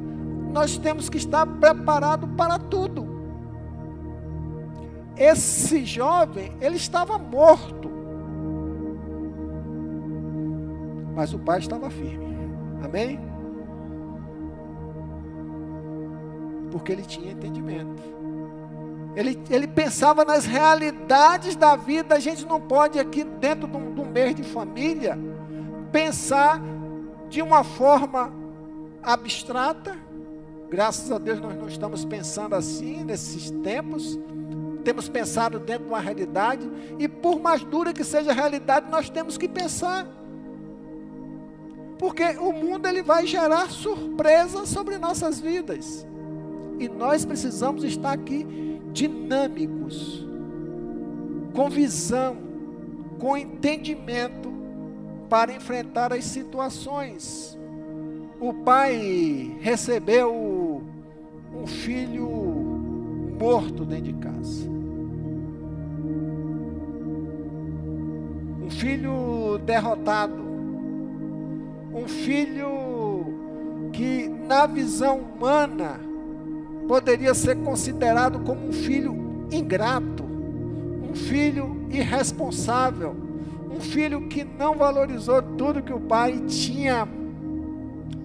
nós 0.52 0.76
temos 0.76 1.08
que 1.08 1.16
estar 1.16 1.46
preparado 1.46 2.28
para 2.28 2.58
tudo. 2.58 3.08
Esse 5.16 5.84
jovem, 5.84 6.52
ele 6.60 6.76
estava 6.76 7.18
morto. 7.18 7.90
Mas 11.14 11.34
o 11.34 11.38
pai 11.38 11.58
estava 11.58 11.90
firme. 11.90 12.34
Amém? 12.82 13.20
Porque 16.70 16.92
ele 16.92 17.02
tinha 17.02 17.32
entendimento. 17.32 18.02
Ele, 19.14 19.38
ele 19.50 19.66
pensava 19.66 20.24
nas 20.24 20.46
realidades 20.46 21.56
da 21.56 21.76
vida. 21.76 22.14
A 22.14 22.20
gente 22.20 22.46
não 22.46 22.60
pode, 22.60 22.98
aqui 22.98 23.24
dentro 23.24 23.68
de 23.68 23.76
um, 23.76 23.92
de 23.92 24.00
um 24.00 24.06
mês 24.06 24.34
de 24.34 24.42
família, 24.42 25.18
pensar 25.92 26.60
de 27.28 27.42
uma 27.42 27.62
forma 27.64 28.32
abstrata. 29.02 29.96
Graças 30.70 31.10
a 31.10 31.18
Deus 31.18 31.40
nós 31.40 31.56
não 31.56 31.66
estamos 31.66 32.04
pensando 32.04 32.54
assim 32.54 33.02
nesses 33.02 33.50
tempos. 33.50 34.16
Temos 34.84 35.08
pensado 35.08 35.58
dentro 35.58 35.84
de 35.84 35.90
uma 35.90 35.98
realidade. 35.98 36.70
E 36.96 37.08
por 37.08 37.40
mais 37.40 37.64
dura 37.64 37.92
que 37.92 38.04
seja 38.04 38.30
a 38.30 38.34
realidade, 38.34 38.88
nós 38.88 39.10
temos 39.10 39.36
que 39.36 39.48
pensar. 39.48 40.06
Porque 41.98 42.22
o 42.38 42.52
mundo 42.52 42.86
ele 42.86 43.02
vai 43.02 43.26
gerar 43.26 43.68
surpresas 43.68 44.68
sobre 44.68 44.96
nossas 44.96 45.40
vidas. 45.40 46.06
E 46.78 46.88
nós 46.88 47.24
precisamos 47.24 47.82
estar 47.82 48.12
aqui 48.12 48.46
dinâmicos, 48.92 50.26
com 51.52 51.68
visão, 51.68 52.38
com 53.18 53.36
entendimento 53.36 54.50
para 55.28 55.52
enfrentar 55.52 56.12
as 56.12 56.24
situações. 56.24 57.58
O 58.40 58.54
pai 58.54 59.58
recebeu 59.60 60.59
um 61.60 61.66
filho 61.66 62.26
morto 63.38 63.84
dentro 63.84 64.04
de 64.04 64.12
casa. 64.14 64.68
Um 68.62 68.70
filho 68.70 69.58
derrotado. 69.58 70.48
Um 71.92 72.08
filho 72.08 73.90
que, 73.92 74.28
na 74.28 74.66
visão 74.66 75.18
humana, 75.18 76.00
poderia 76.88 77.34
ser 77.34 77.56
considerado 77.56 78.40
como 78.40 78.68
um 78.68 78.72
filho 78.72 79.46
ingrato, 79.50 80.22
um 80.22 81.14
filho 81.14 81.86
irresponsável, 81.90 83.14
um 83.70 83.80
filho 83.80 84.28
que 84.28 84.44
não 84.44 84.76
valorizou 84.76 85.42
tudo 85.42 85.82
que 85.82 85.92
o 85.92 86.00
pai 86.00 86.40
tinha 86.46 87.06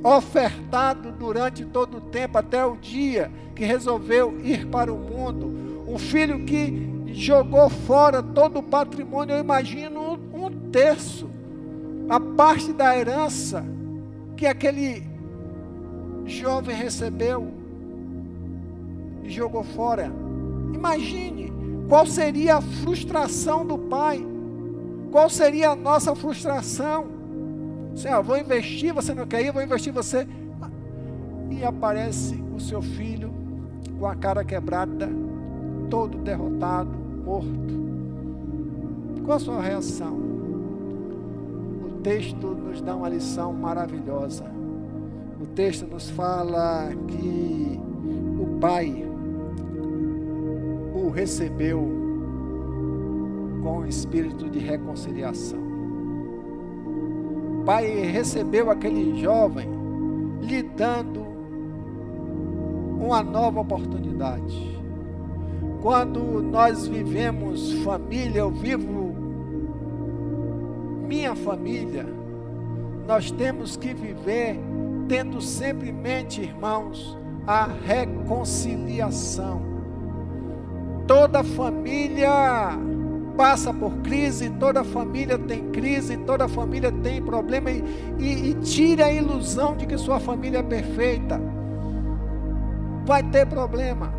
ofertado 0.05 1.11
durante 1.11 1.65
todo 1.65 1.97
o 1.97 2.01
tempo, 2.01 2.37
até 2.37 2.63
o 2.63 2.77
dia 2.77 3.31
que 3.55 3.65
resolveu 3.65 4.39
ir 4.43 4.67
para 4.67 4.93
o 4.93 4.97
mundo. 4.97 5.83
Um 5.87 5.97
filho 5.97 6.45
que 6.45 7.03
jogou 7.07 7.67
fora 7.71 8.21
todo 8.21 8.59
o 8.59 8.63
patrimônio, 8.63 9.35
eu 9.35 9.39
imagino 9.39 10.19
um 10.31 10.69
terço, 10.69 11.27
a 12.07 12.19
parte 12.19 12.71
da 12.71 12.95
herança 12.95 13.65
que 14.37 14.45
aquele 14.45 15.03
jovem 16.25 16.75
recebeu 16.75 17.51
e 19.23 19.29
jogou 19.31 19.63
fora. 19.63 20.11
Imagine 20.71 21.51
qual 21.89 22.05
seria 22.05 22.57
a 22.57 22.61
frustração 22.61 23.65
do 23.65 23.77
pai. 23.77 24.23
Qual 25.11 25.29
seria 25.29 25.71
a 25.71 25.75
nossa 25.75 26.13
frustração? 26.13 27.14
Senhor, 27.95 28.21
vou 28.21 28.37
investir, 28.37 28.93
você 28.93 29.13
não 29.13 29.25
quer 29.25 29.41
ir, 29.41 29.51
vou 29.51 29.63
investir 29.63 29.93
você. 29.93 30.27
E 31.49 31.63
aparece 31.63 32.35
o 32.53 32.59
seu 32.59 32.81
filho 32.81 33.33
com 33.97 34.05
a 34.05 34.15
cara 34.15 34.43
quebrada, 34.43 35.09
todo 35.89 36.17
derrotado, 36.17 36.91
morto. 37.23 37.85
Qual 39.23 39.37
a 39.37 39.39
sua 39.39 39.61
reação? 39.61 40.13
O 40.13 42.01
texto 42.03 42.47
nos 42.47 42.81
dá 42.81 42.95
uma 42.95 43.07
lição 43.07 43.53
maravilhosa. 43.53 44.43
O 45.41 45.45
texto 45.47 45.87
nos 45.87 46.09
fala 46.09 46.89
que 47.07 47.79
o 48.39 48.59
pai 48.59 49.05
o 50.93 51.09
recebeu 51.09 51.79
com 53.63 53.79
o 53.79 53.85
espírito 53.85 54.49
de 54.49 54.59
reconciliação. 54.59 55.64
Pai 57.65 57.87
recebeu 57.87 58.69
aquele 58.69 59.19
jovem 59.19 59.67
lhe 60.41 60.61
dando 60.61 61.25
uma 62.99 63.23
nova 63.23 63.61
oportunidade. 63.61 64.75
Quando 65.81 66.19
nós 66.41 66.87
vivemos 66.87 67.71
família, 67.83 68.39
eu 68.39 68.51
vivo 68.51 69.15
minha 71.07 71.35
família, 71.35 72.05
nós 73.07 73.31
temos 73.31 73.77
que 73.77 73.93
viver 73.93 74.59
tendo 75.07 75.39
sempre 75.41 75.89
em 75.89 75.93
mente, 75.93 76.41
irmãos, 76.41 77.17
a 77.45 77.65
reconciliação 77.65 79.75
Toda 81.07 81.43
família 81.43 82.71
passa 83.35 83.73
por 83.73 83.91
crise, 83.97 84.49
toda 84.51 84.83
família 84.83 85.37
tem 85.37 85.69
crise, 85.71 86.17
toda 86.17 86.47
família 86.47 86.91
tem 86.91 87.21
problema 87.21 87.69
e, 87.69 87.83
e, 88.17 88.49
e 88.49 88.53
tire 88.55 89.03
a 89.03 89.11
ilusão 89.11 89.75
de 89.75 89.85
que 89.85 89.97
sua 89.97 90.19
família 90.19 90.59
é 90.59 90.63
perfeita. 90.63 91.39
Vai 93.05 93.23
ter 93.23 93.45
problema. 93.45 94.13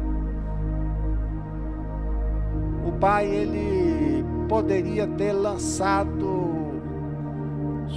O 2.87 2.93
pai 2.93 3.27
ele 3.27 4.25
poderia 4.49 5.07
ter 5.07 5.33
lançado 5.33 6.81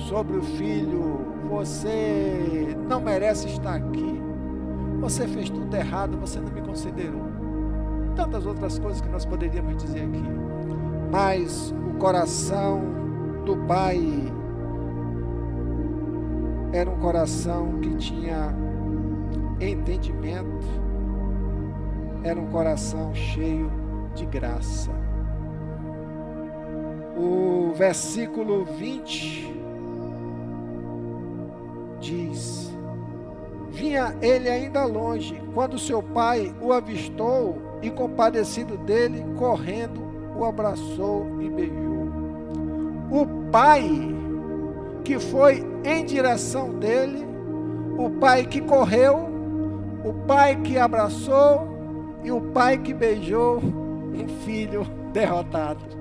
sobre 0.07 0.37
o 0.37 0.41
filho: 0.41 1.21
você 1.49 2.75
não 2.87 2.99
merece 3.01 3.47
estar 3.47 3.75
aqui. 3.75 4.19
Você 4.99 5.27
fez 5.27 5.49
tudo 5.49 5.73
errado, 5.75 6.17
você 6.17 6.39
não 6.39 6.51
me 6.51 6.61
considerou 6.61 7.29
tantas 8.15 8.45
outras 8.45 8.77
coisas 8.77 8.99
que 8.99 9.07
nós 9.07 9.25
poderíamos 9.25 9.77
dizer 9.81 10.01
aqui. 10.03 10.58
Mas 11.11 11.73
o 11.89 11.97
coração 11.97 12.81
do 13.43 13.57
pai 13.65 13.99
era 16.71 16.89
um 16.89 16.99
coração 16.99 17.79
que 17.79 17.95
tinha 17.95 18.53
entendimento, 19.59 20.67
era 22.23 22.39
um 22.39 22.47
coração 22.47 23.13
cheio 23.13 23.71
de 24.13 24.25
graça. 24.25 24.91
O 27.17 27.73
versículo 27.73 28.65
20 28.65 29.51
diz: 31.99 32.71
Vinha 33.69 34.15
ele 34.21 34.47
ainda 34.47 34.85
longe, 34.85 35.41
quando 35.53 35.79
seu 35.79 36.03
pai 36.03 36.53
o 36.61 36.71
avistou 36.71 37.57
e 37.81 37.89
compadecido 37.89 38.77
dele, 38.77 39.25
correndo, 39.37 40.08
o 40.39 40.45
abraçou 40.45 41.27
e 41.41 41.49
beijou. 41.49 42.09
O 43.11 43.25
pai 43.51 43.89
que 45.03 45.19
foi 45.19 45.65
em 45.83 46.05
direção 46.05 46.71
dele, 46.71 47.25
o 47.97 48.09
pai 48.09 48.45
que 48.45 48.61
correu, 48.61 49.27
o 50.03 50.13
pai 50.25 50.55
que 50.55 50.77
abraçou 50.77 51.67
e 52.23 52.31
o 52.31 52.39
pai 52.39 52.77
que 52.77 52.93
beijou 52.93 53.57
um 53.57 54.27
filho 54.45 54.85
derrotado. 55.11 55.99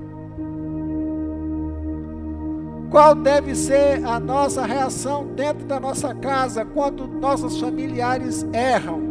Qual 2.90 3.14
deve 3.14 3.54
ser 3.54 4.02
a 4.04 4.18
nossa 4.18 4.64
reação 4.64 5.26
dentro 5.26 5.66
da 5.66 5.78
nossa 5.78 6.14
casa 6.14 6.64
quando 6.64 7.06
nossos 7.06 7.60
familiares 7.60 8.46
erram? 8.52 9.08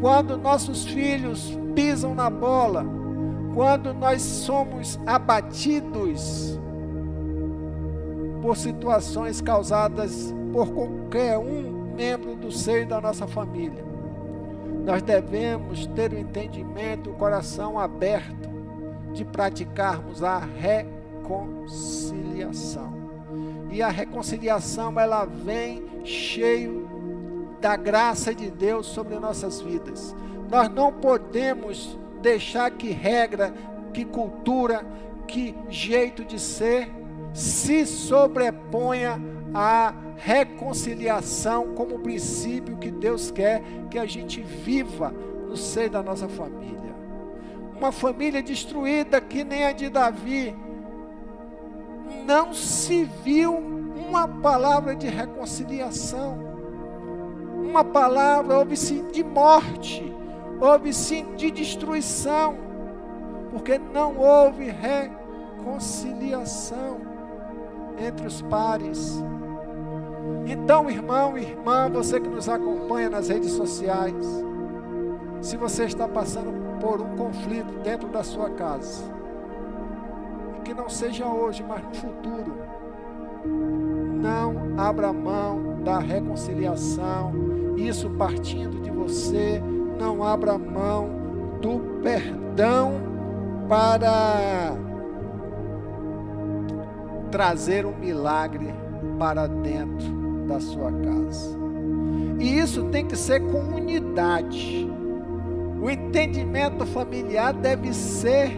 Quando 0.00 0.36
nossos 0.36 0.86
filhos 0.86 1.58
pisam 1.74 2.14
na 2.14 2.30
bola, 2.30 2.97
quando 3.54 3.94
nós 3.94 4.22
somos 4.22 4.98
abatidos 5.06 6.58
por 8.40 8.56
situações 8.56 9.40
causadas 9.40 10.32
por 10.52 10.72
qualquer 10.72 11.36
um 11.38 11.94
membro 11.94 12.36
do 12.36 12.52
seio 12.52 12.86
da 12.86 13.00
nossa 13.00 13.26
família. 13.26 13.82
Nós 14.84 15.02
devemos 15.02 15.86
ter 15.88 16.12
o 16.12 16.18
entendimento, 16.18 17.10
o 17.10 17.14
coração 17.14 17.76
aberto 17.78 18.48
de 19.12 19.24
praticarmos 19.24 20.22
a 20.22 20.38
reconciliação. 20.38 22.96
E 23.70 23.82
a 23.82 23.88
reconciliação 23.88 24.98
ela 24.98 25.24
vem 25.24 25.84
cheio 26.04 26.88
da 27.60 27.76
graça 27.76 28.34
de 28.34 28.50
Deus 28.50 28.86
sobre 28.86 29.18
nossas 29.18 29.60
vidas. 29.60 30.16
Nós 30.50 30.70
não 30.70 30.90
podemos 30.92 31.98
deixar 32.20 32.70
que 32.70 32.90
regra, 32.90 33.52
que 33.92 34.04
cultura, 34.04 34.84
que 35.26 35.54
jeito 35.68 36.24
de 36.24 36.38
ser 36.38 36.90
se 37.32 37.86
sobreponha 37.86 39.20
à 39.54 39.94
reconciliação 40.16 41.74
como 41.74 42.00
princípio 42.00 42.76
que 42.78 42.90
Deus 42.90 43.30
quer 43.30 43.62
que 43.90 43.98
a 43.98 44.06
gente 44.06 44.40
viva 44.40 45.14
no 45.46 45.56
seio 45.56 45.90
da 45.90 46.02
nossa 46.02 46.28
família. 46.28 46.94
Uma 47.76 47.92
família 47.92 48.42
destruída 48.42 49.20
que 49.20 49.44
nem 49.44 49.64
a 49.64 49.72
de 49.72 49.88
Davi. 49.88 50.54
Não 52.26 52.52
se 52.52 53.04
viu 53.24 53.54
uma 53.54 54.26
palavra 54.26 54.96
de 54.96 55.06
reconciliação, 55.06 56.38
uma 57.62 57.84
palavra, 57.84 58.64
de 59.12 59.22
morte, 59.22 60.12
houve 60.60 60.92
sim 60.92 61.34
de 61.36 61.50
destruição, 61.50 62.56
porque 63.50 63.78
não 63.78 64.18
houve 64.18 64.70
reconciliação 64.70 67.00
entre 67.98 68.26
os 68.26 68.42
pares. 68.42 69.22
Então, 70.46 70.90
irmão 70.90 71.38
irmã, 71.38 71.88
você 71.90 72.20
que 72.20 72.28
nos 72.28 72.48
acompanha 72.48 73.10
nas 73.10 73.28
redes 73.28 73.50
sociais, 73.52 74.44
se 75.40 75.56
você 75.56 75.84
está 75.84 76.08
passando 76.08 76.78
por 76.80 77.00
um 77.00 77.16
conflito 77.16 77.72
dentro 77.82 78.08
da 78.08 78.22
sua 78.22 78.50
casa, 78.50 79.02
e 80.58 80.60
que 80.62 80.74
não 80.74 80.88
seja 80.88 81.26
hoje, 81.26 81.64
mas 81.66 81.82
no 81.84 81.94
futuro, 81.94 82.56
não 84.20 84.78
abra 84.78 85.12
mão 85.12 85.80
da 85.82 85.98
reconciliação, 85.98 87.32
isso 87.76 88.08
partindo 88.10 88.80
de 88.80 88.90
você, 88.90 89.62
não 89.98 90.22
abra 90.22 90.56
mão 90.56 91.08
do 91.60 92.00
perdão 92.02 93.00
para 93.68 94.76
trazer 97.30 97.84
um 97.84 97.96
milagre 97.96 98.74
para 99.18 99.46
dentro 99.46 100.08
da 100.46 100.60
sua 100.60 100.90
casa. 100.92 101.58
E 102.38 102.58
isso 102.58 102.84
tem 102.84 103.06
que 103.06 103.16
ser 103.16 103.40
com 103.40 103.58
unidade. 103.58 104.88
O 105.80 105.90
entendimento 105.90 106.86
familiar 106.86 107.52
deve 107.52 107.92
ser 107.92 108.50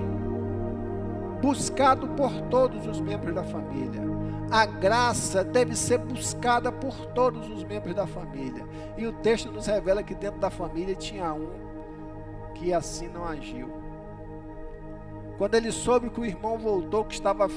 buscado 1.42 2.06
por 2.08 2.30
todos 2.42 2.86
os 2.86 3.00
membros 3.00 3.34
da 3.34 3.42
família. 3.42 4.02
A 4.50 4.66
graça 4.66 5.44
deve 5.44 5.76
ser 5.76 5.98
buscada 5.98 6.72
por 6.72 7.06
todos 7.06 7.48
os 7.48 7.62
membros 7.62 7.94
da 7.94 8.06
família. 8.06 8.66
E 8.96 9.06
o 9.06 9.12
texto 9.12 9.50
nos 9.50 9.66
revela 9.66 10.02
que 10.02 10.14
dentro 10.14 10.40
da 10.40 10.50
família 10.50 10.94
tinha 10.94 11.32
um 11.32 11.70
que 12.54 12.72
assim 12.72 13.08
não 13.08 13.24
agiu. 13.24 13.70
Quando 15.38 15.54
ele 15.54 15.72
soube 15.72 16.10
que 16.10 16.20
o 16.20 16.24
irmão 16.26 16.58
voltou, 16.58 17.04
que 17.04 17.14
estava 17.14 17.48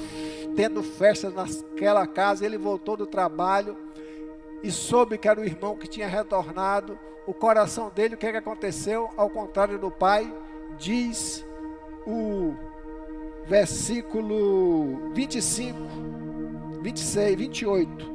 tendo 0.56 0.82
festa 0.82 1.28
naquela 1.28 2.06
casa, 2.06 2.46
ele 2.46 2.56
voltou 2.56 2.96
do 2.96 3.06
trabalho 3.06 3.76
e 4.62 4.70
soube 4.70 5.18
que 5.18 5.28
era 5.28 5.38
o 5.38 5.44
irmão 5.44 5.76
que 5.76 5.86
tinha 5.86 6.08
retornado, 6.08 6.98
o 7.26 7.34
coração 7.34 7.90
dele, 7.90 8.14
o 8.14 8.18
que, 8.18 8.26
é 8.26 8.32
que 8.32 8.38
aconteceu? 8.38 9.10
Ao 9.16 9.28
contrário 9.28 9.78
do 9.78 9.90
pai, 9.90 10.32
diz 10.78 11.44
o 12.06 12.54
versículo 13.46 15.12
25, 15.12 15.78
26, 16.84 17.36
28. 17.36 18.14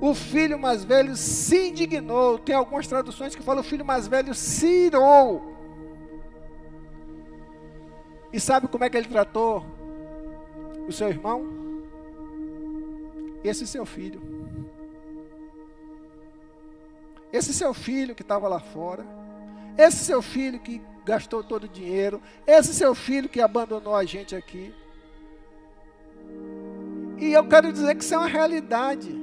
O 0.00 0.12
filho 0.12 0.58
mais 0.58 0.82
velho 0.82 1.14
se 1.14 1.68
indignou. 1.68 2.36
Tem 2.36 2.52
algumas 2.52 2.88
traduções 2.88 3.36
que 3.36 3.42
falam 3.44 3.60
o 3.60 3.64
filho 3.64 3.84
mais 3.84 4.08
velho 4.08 4.34
se 4.34 4.86
irou. 4.86 5.56
E 8.32 8.40
sabe 8.40 8.66
como 8.66 8.82
é 8.82 8.90
que 8.90 8.96
ele 8.96 9.06
tratou 9.06 9.64
o 10.88 10.90
seu 10.90 11.08
irmão? 11.08 11.46
Esse 13.44 13.64
seu 13.68 13.86
filho. 13.86 14.20
Esse 17.32 17.54
seu 17.54 17.72
filho 17.72 18.16
que 18.16 18.22
estava 18.22 18.48
lá 18.48 18.58
fora, 18.58 19.06
esse 19.78 20.04
seu 20.04 20.20
filho 20.20 20.58
que 20.58 20.82
gastou 21.04 21.44
todo 21.44 21.64
o 21.64 21.68
dinheiro, 21.68 22.20
esse 22.44 22.74
seu 22.74 22.96
filho 22.96 23.28
que 23.28 23.40
abandonou 23.40 23.94
a 23.94 24.04
gente 24.04 24.34
aqui. 24.34 24.74
E 27.20 27.32
eu 27.32 27.46
quero 27.46 27.72
dizer 27.72 27.94
que 27.94 28.02
isso 28.02 28.14
é 28.14 28.18
uma 28.18 28.26
realidade. 28.26 29.14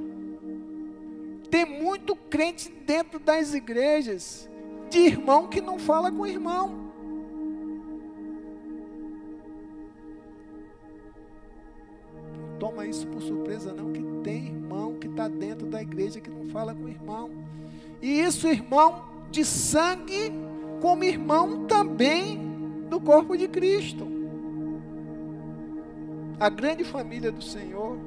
Tem 1.50 1.64
muito 1.64 2.14
crente 2.14 2.70
dentro 2.86 3.18
das 3.18 3.54
igrejas, 3.54 4.48
de 4.88 4.98
irmão 4.98 5.48
que 5.48 5.60
não 5.60 5.78
fala 5.78 6.10
com 6.10 6.26
irmão. 6.26 6.88
toma 12.58 12.86
isso 12.86 13.06
por 13.06 13.22
surpresa, 13.22 13.72
não, 13.72 13.92
que 13.92 14.02
tem 14.22 14.46
irmão 14.46 14.94
que 14.98 15.06
está 15.06 15.28
dentro 15.28 15.66
da 15.66 15.80
igreja 15.80 16.20
que 16.20 16.28
não 16.28 16.46
fala 16.46 16.74
com 16.74 16.88
irmão. 16.88 17.30
E 18.02 18.20
isso, 18.20 18.48
irmão 18.48 19.04
de 19.30 19.44
sangue, 19.44 20.32
como 20.80 21.04
irmão 21.04 21.66
também 21.66 22.38
do 22.88 23.00
corpo 23.00 23.36
de 23.36 23.48
Cristo. 23.48 24.17
A 26.40 26.48
grande 26.48 26.84
família 26.84 27.32
do 27.32 27.42
Senhor, 27.42 27.98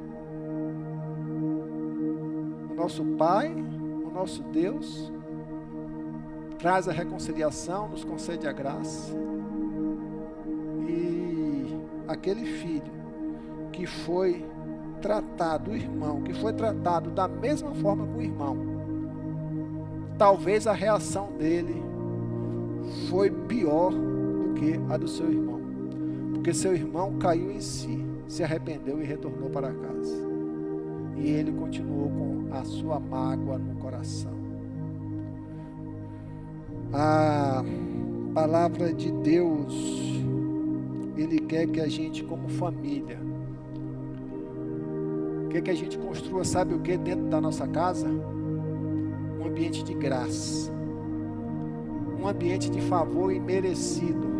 o 2.69 2.73
nosso 2.73 3.03
Pai, 3.17 3.51
o 3.51 4.09
nosso 4.09 4.41
Deus, 4.43 5.11
traz 6.57 6.88
a 6.88 6.93
reconciliação, 6.93 7.89
nos 7.89 8.05
concede 8.05 8.47
a 8.47 8.53
graça. 8.53 9.13
E 10.88 11.77
aquele 12.07 12.45
filho 12.45 12.93
que 13.73 13.86
foi 13.86 14.45
tratado, 15.01 15.71
o 15.71 15.75
irmão, 15.75 16.21
que 16.21 16.34
foi 16.34 16.53
tratado 16.53 17.09
da 17.09 17.27
mesma 17.27 17.73
forma 17.75 18.05
com 18.05 18.19
o 18.19 18.21
irmão, 18.21 18.57
talvez 20.17 20.67
a 20.67 20.73
reação 20.73 21.34
dele 21.34 21.84
foi 23.09 23.29
pior 23.29 23.91
do 23.91 24.53
que 24.53 24.79
a 24.89 24.95
do 24.95 25.07
seu 25.07 25.29
irmão. 25.29 25.59
Porque 26.34 26.53
seu 26.53 26.73
irmão 26.73 27.17
caiu 27.17 27.51
em 27.51 27.59
si, 27.59 28.00
se 28.32 28.45
arrependeu 28.45 29.01
e 29.01 29.05
retornou 29.05 29.49
para 29.49 29.73
casa. 29.73 30.15
E 31.17 31.29
ele 31.29 31.51
continuou 31.51 32.09
com 32.09 32.55
a 32.55 32.63
sua 32.63 32.97
mágoa 32.97 33.57
no 33.57 33.75
coração. 33.75 34.32
A 36.93 37.61
palavra 38.34 38.93
de 38.93 39.11
Deus, 39.11 39.73
Ele 41.17 41.39
quer 41.39 41.67
que 41.67 41.82
a 41.82 41.89
gente, 41.89 42.23
como 42.23 42.47
família, 42.47 43.19
quer 45.49 45.61
que 45.61 45.69
a 45.69 45.75
gente 45.75 45.97
construa, 45.97 46.45
sabe 46.45 46.73
o 46.73 46.79
que, 46.79 46.97
dentro 46.97 47.27
da 47.27 47.41
nossa 47.41 47.67
casa? 47.67 48.07
um 49.41 49.47
ambiente 49.47 49.84
de 49.84 49.93
graça, 49.93 50.71
um 52.17 52.27
ambiente 52.27 52.69
de 52.69 52.79
favor 52.82 53.34
imerecido, 53.34 54.30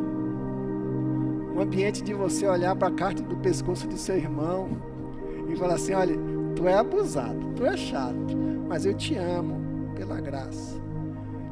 um 1.62 1.64
ambiente 1.64 2.03
de 2.03 2.14
você 2.14 2.47
olhar 2.47 2.76
para 2.76 2.88
a 2.88 2.91
carta 2.91 3.22
do 3.22 3.36
pescoço 3.38 3.88
de 3.88 3.97
seu 3.97 4.18
irmão 4.18 4.70
e 5.47 5.55
falar 5.55 5.76
assim: 5.76 5.93
olha, 5.93 6.16
tu 6.55 6.68
é 6.68 6.74
abusado, 6.74 7.53
tu 7.55 7.66
é 7.66 7.78
chato, 7.78 8.36
mas 8.68 8.86
eu 8.86 8.93
te 8.93 9.16
amo 9.16 9.91
pela 9.95 10.20
graça. 10.20 10.82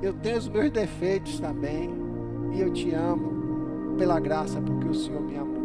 Eu 0.01 0.13
tenho 0.13 0.37
os 0.37 0.47
meus 0.47 0.71
defeitos 0.71 1.39
também 1.39 1.91
e 2.53 2.61
eu 2.61 2.71
te 2.71 2.93
amo 2.93 3.95
pela 3.97 4.19
graça 4.19 4.59
porque 4.59 4.87
o 4.87 4.93
Senhor 4.93 5.21
me 5.21 5.37
amou. 5.37 5.59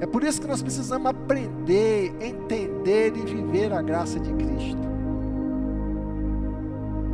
É 0.00 0.06
por 0.06 0.22
isso 0.22 0.40
que 0.40 0.46
nós 0.46 0.62
precisamos 0.62 1.06
aprender, 1.06 2.14
entender 2.20 3.16
e 3.16 3.22
viver 3.22 3.72
a 3.72 3.82
graça 3.82 4.20
de 4.20 4.32
Cristo 4.34 4.88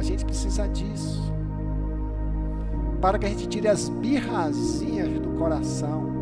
gente 0.05 0.25
precisa 0.25 0.69
disso. 0.69 1.33
Para 3.01 3.19
que 3.19 3.27
a 3.27 3.29
gente 3.29 3.49
tire 3.49 3.69
as 3.69 3.89
birrazinhas 3.89 5.19
do 5.21 5.31
coração, 5.39 6.14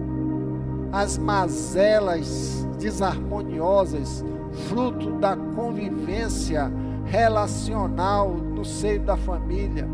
as 0.92 1.16
mazelas 1.16 2.68
desarmoniosas, 2.78 4.22
fruto 4.68 5.12
da 5.12 5.34
convivência 5.34 6.70
relacional 7.06 8.34
no 8.34 8.64
seio 8.64 9.00
da 9.00 9.16
família, 9.16 9.88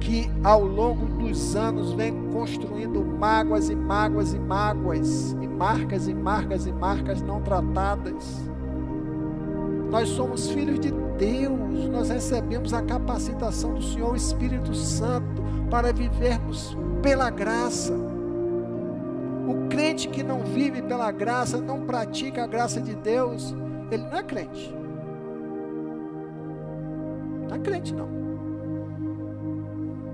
que 0.00 0.30
ao 0.42 0.64
longo 0.64 1.04
dos 1.22 1.54
anos 1.54 1.92
vem 1.92 2.30
construindo 2.32 3.04
mágoas 3.04 3.68
e 3.68 3.76
mágoas 3.76 4.32
e 4.32 4.38
mágoas, 4.38 5.36
e 5.40 5.46
marcas 5.46 6.08
e 6.08 6.14
marcas 6.14 6.66
e 6.66 6.72
marcas 6.72 7.20
não 7.20 7.42
tratadas. 7.42 8.48
Nós 9.90 10.08
somos 10.08 10.48
filhos 10.50 10.80
de 10.80 10.90
Deus, 11.18 11.88
nós 11.90 12.08
recebemos 12.08 12.72
a 12.72 12.80
capacitação 12.80 13.74
do 13.74 13.82
Senhor, 13.82 14.12
o 14.12 14.16
Espírito 14.16 14.74
Santo, 14.74 15.42
para 15.68 15.92
vivermos 15.92 16.74
pela 17.02 17.28
graça. 17.28 18.09
Crente 19.80 20.08
que 20.08 20.22
não 20.22 20.40
vive 20.40 20.82
pela 20.82 21.10
graça, 21.10 21.58
não 21.58 21.86
pratica 21.86 22.44
a 22.44 22.46
graça 22.46 22.82
de 22.82 22.94
Deus, 22.94 23.54
ele 23.90 24.02
não 24.02 24.18
é 24.18 24.22
crente. 24.22 24.74
Não 27.48 27.56
é 27.56 27.58
crente, 27.58 27.94
não. 27.94 28.06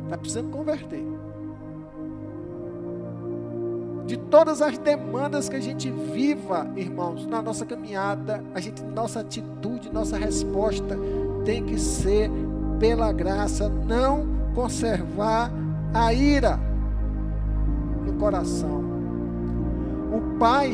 Está 0.05 0.19
precisando 0.19 0.53
converter 0.53 1.05
de 4.07 4.17
todas 4.17 4.63
as 4.63 4.79
demandas 4.79 5.49
que 5.49 5.57
a 5.57 5.61
gente 5.61 5.91
viva, 5.91 6.71
irmãos, 6.77 7.27
na 7.27 7.43
nossa 7.43 7.67
caminhada, 7.67 8.45
a 8.55 8.61
gente, 8.61 8.85
nossa 8.85 9.19
atitude, 9.19 9.93
nossa 9.93 10.17
resposta 10.17 10.97
tem 11.45 11.65
que 11.65 11.77
ser 11.77 12.31
pela 12.79 13.13
graça, 13.13 13.69
não 13.69 14.29
conservar 14.55 15.51
a 15.93 16.15
ira 16.15 16.57
no 18.07 18.13
coração. 18.13 18.96
O 20.17 20.39
pai, 20.39 20.73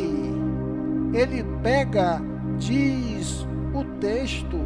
ele 1.12 1.45
pega, 1.64 2.22
diz 2.59 3.45
o 3.74 3.82
texto. 3.99 4.57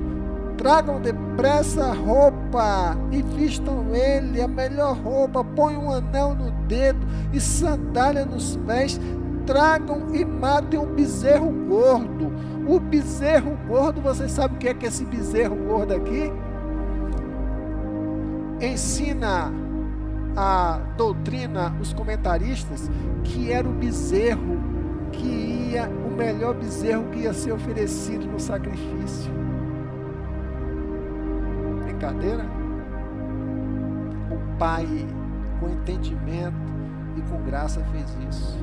Tragam 0.58 1.00
depressa 1.00 1.94
roupa 1.94 2.94
e 3.10 3.22
vistam 3.22 3.94
ele 3.94 4.42
a 4.42 4.46
melhor 4.46 4.98
roupa, 4.98 5.42
põe 5.42 5.78
um 5.78 5.90
anel 5.90 6.34
no 6.34 6.50
dedo 6.66 7.06
e 7.32 7.40
sandália 7.40 8.26
nos 8.26 8.58
pés. 8.66 9.00
Tragam 9.46 10.14
e 10.14 10.26
matem 10.26 10.78
um 10.78 10.94
bezerro 10.94 11.50
gordo. 11.50 12.30
O 12.68 12.78
bezerro 12.78 13.56
gordo, 13.66 14.02
vocês 14.02 14.30
sabem 14.30 14.58
o 14.58 14.60
que 14.60 14.68
é 14.68 14.74
que 14.74 14.84
esse 14.84 15.06
bezerro 15.06 15.56
gordo 15.56 15.94
aqui? 15.94 16.30
Ensina 18.60 19.50
a 20.36 20.78
doutrina, 20.98 21.74
os 21.80 21.94
comentaristas, 21.94 22.90
que 23.24 23.50
era 23.50 23.66
o 23.66 23.72
bezerro 23.72 24.65
que 25.12 25.70
ia, 25.72 25.88
o 25.88 26.10
melhor 26.14 26.54
bezerro 26.54 27.04
que 27.10 27.20
ia 27.20 27.32
ser 27.32 27.52
oferecido 27.52 28.26
no 28.26 28.38
sacrifício. 28.38 29.30
Brincadeira? 31.84 32.44
O 34.30 34.58
Pai, 34.58 34.86
com 35.60 35.68
entendimento 35.68 36.56
e 37.16 37.22
com 37.22 37.42
graça, 37.42 37.80
fez 37.92 38.16
isso. 38.28 38.58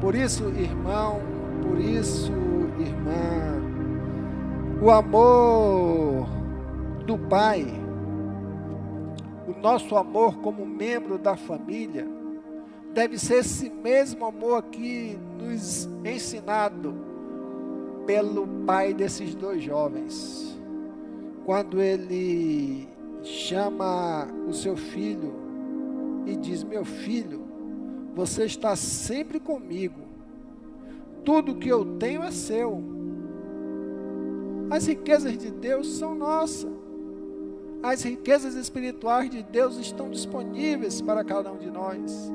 Por 0.00 0.14
isso, 0.14 0.44
irmão, 0.56 1.20
por 1.62 1.78
isso, 1.78 2.32
irmã, 2.78 3.60
o 4.82 4.90
amor 4.90 6.26
do 7.04 7.18
Pai, 7.18 7.66
o 9.46 9.60
nosso 9.60 9.96
amor 9.96 10.38
como 10.38 10.64
membro 10.64 11.18
da 11.18 11.36
família, 11.36 12.06
deve 12.92 13.18
ser 13.18 13.36
esse 13.36 13.70
mesmo 13.70 14.24
amor 14.24 14.58
aqui 14.58 15.18
nos 15.38 15.88
ensinado 16.04 16.94
pelo 18.06 18.46
pai 18.66 18.92
desses 18.92 19.34
dois 19.34 19.62
jovens. 19.62 20.58
Quando 21.44 21.80
ele 21.80 22.88
chama 23.22 24.26
o 24.48 24.52
seu 24.52 24.76
filho 24.76 25.32
e 26.26 26.36
diz: 26.36 26.62
Meu 26.62 26.84
filho, 26.84 27.42
você 28.14 28.44
está 28.44 28.74
sempre 28.74 29.38
comigo, 29.38 30.00
tudo 31.24 31.56
que 31.56 31.68
eu 31.68 31.84
tenho 31.96 32.22
é 32.22 32.30
seu. 32.30 32.82
As 34.70 34.86
riquezas 34.86 35.36
de 35.36 35.50
Deus 35.50 35.86
são 35.98 36.14
nossas. 36.14 36.70
As 37.82 38.02
riquezas 38.02 38.54
espirituais 38.54 39.30
de 39.30 39.42
Deus 39.42 39.78
estão 39.78 40.10
disponíveis 40.10 41.00
para 41.00 41.24
cada 41.24 41.50
um 41.50 41.56
de 41.56 41.70
nós. 41.70 42.30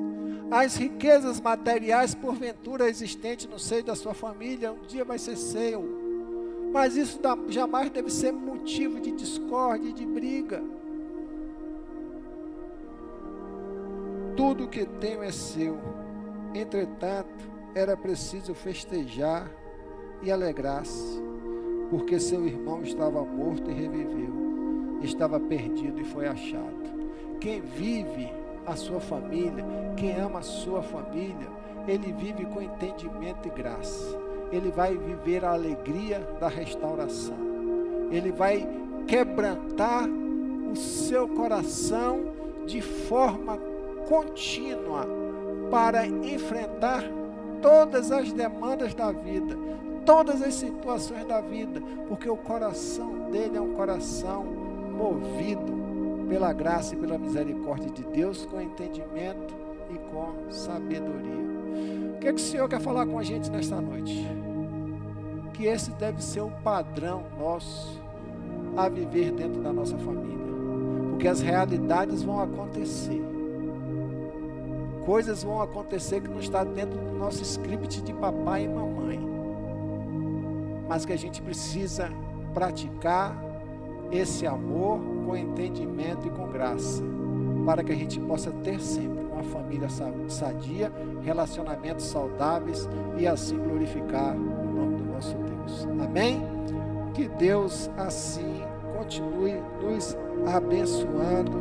As 0.51 0.75
riquezas 0.75 1.41
materiais, 1.41 2.13
porventura 2.13 2.87
existentes 2.87 3.47
no 3.47 3.57
seio 3.57 3.83
da 3.83 3.95
sua 3.95 4.13
família, 4.13 4.71
um 4.71 4.85
dia 4.85 5.03
vai 5.03 5.17
ser 5.17 5.35
seu. 5.35 5.83
Mas 6.71 6.95
isso 6.95 7.19
jamais 7.49 7.89
deve 7.89 8.11
ser 8.11 8.31
motivo 8.31 8.99
de 8.99 9.11
discórdia 9.11 9.89
e 9.89 9.93
de 9.93 10.05
briga. 10.05 10.61
Tudo 14.35 14.67
que 14.67 14.85
tenho 14.85 15.23
é 15.23 15.31
seu. 15.31 15.79
Entretanto, 16.53 17.49
era 17.73 17.97
preciso 17.97 18.53
festejar 18.53 19.49
e 20.21 20.31
alegrar-se, 20.31 21.21
porque 21.89 22.19
seu 22.19 22.45
irmão 22.45 22.81
estava 22.81 23.23
morto 23.23 23.69
e 23.69 23.73
reviveu, 23.73 24.99
estava 25.01 25.39
perdido 25.39 25.99
e 25.99 26.05
foi 26.05 26.27
achado. 26.27 26.95
Quem 27.39 27.61
vive 27.61 28.29
a 28.65 28.75
sua 28.75 28.99
família, 28.99 29.63
quem 29.95 30.15
ama 30.15 30.39
a 30.39 30.43
sua 30.43 30.81
família, 30.81 31.47
ele 31.87 32.11
vive 32.11 32.45
com 32.45 32.61
entendimento 32.61 33.47
e 33.47 33.51
graça. 33.51 34.17
Ele 34.51 34.71
vai 34.71 34.97
viver 34.97 35.43
a 35.43 35.53
alegria 35.53 36.19
da 36.39 36.47
restauração. 36.47 37.37
Ele 38.11 38.31
vai 38.31 38.67
quebrantar 39.07 40.07
o 40.71 40.75
seu 40.75 41.27
coração 41.27 42.33
de 42.65 42.81
forma 42.81 43.57
contínua 44.07 45.07
para 45.69 46.05
enfrentar 46.05 47.03
todas 47.61 48.11
as 48.11 48.31
demandas 48.31 48.93
da 48.93 49.11
vida, 49.11 49.57
todas 50.05 50.41
as 50.41 50.53
situações 50.53 51.25
da 51.25 51.41
vida, 51.41 51.81
porque 52.07 52.29
o 52.29 52.37
coração 52.37 53.29
dele 53.31 53.57
é 53.57 53.61
um 53.61 53.73
coração 53.73 54.43
movido 54.43 55.84
pela 56.27 56.51
graça 56.53 56.93
e 56.93 56.97
pela 56.97 57.17
misericórdia 57.17 57.89
de 57.89 58.03
Deus, 58.03 58.45
com 58.45 58.59
entendimento 58.59 59.53
e 59.89 59.97
com 60.11 60.51
sabedoria. 60.51 61.45
O 62.15 62.19
que, 62.19 62.27
é 62.27 62.33
que 62.33 62.41
o 62.41 62.43
Senhor 62.43 62.67
quer 62.67 62.81
falar 62.81 63.05
com 63.05 63.19
a 63.19 63.23
gente 63.23 63.49
nesta 63.51 63.79
noite? 63.79 64.25
Que 65.53 65.65
esse 65.67 65.91
deve 65.91 66.23
ser 66.23 66.41
o 66.41 66.51
padrão 66.51 67.23
nosso 67.37 68.03
a 68.75 68.89
viver 68.89 69.31
dentro 69.31 69.61
da 69.61 69.71
nossa 69.71 69.97
família, 69.97 70.45
porque 71.11 71.27
as 71.27 71.39
realidades 71.39 72.23
vão 72.23 72.41
acontecer. 72.41 73.23
Coisas 75.05 75.43
vão 75.43 75.61
acontecer 75.61 76.21
que 76.21 76.27
não 76.27 76.39
está 76.39 76.63
dentro 76.63 76.99
do 76.99 77.11
nosso 77.17 77.41
script 77.43 78.01
de 78.01 78.13
papai 78.13 78.65
e 78.65 78.67
mamãe, 78.67 79.19
mas 80.89 81.05
que 81.05 81.13
a 81.13 81.17
gente 81.17 81.41
precisa 81.41 82.09
praticar 82.53 83.44
esse 84.11 84.45
amor 84.45 84.99
com 85.25 85.35
entendimento 85.35 86.27
e 86.27 86.29
com 86.29 86.47
graça, 86.47 87.03
para 87.65 87.83
que 87.83 87.91
a 87.91 87.95
gente 87.95 88.19
possa 88.19 88.51
ter 88.51 88.79
sempre 88.79 89.23
uma 89.25 89.43
família 89.43 89.87
sadia, 90.27 90.91
relacionamentos 91.21 92.05
saudáveis 92.05 92.87
e 93.17 93.27
assim 93.27 93.57
glorificar 93.57 94.35
o 94.35 94.73
nome 94.73 94.97
do 94.97 95.13
nosso 95.13 95.35
Deus. 95.35 95.87
Amém? 96.03 96.41
Que 97.13 97.27
Deus 97.27 97.89
assim 97.97 98.63
continue 98.95 99.55
nos 99.81 100.17
abençoando 100.47 101.51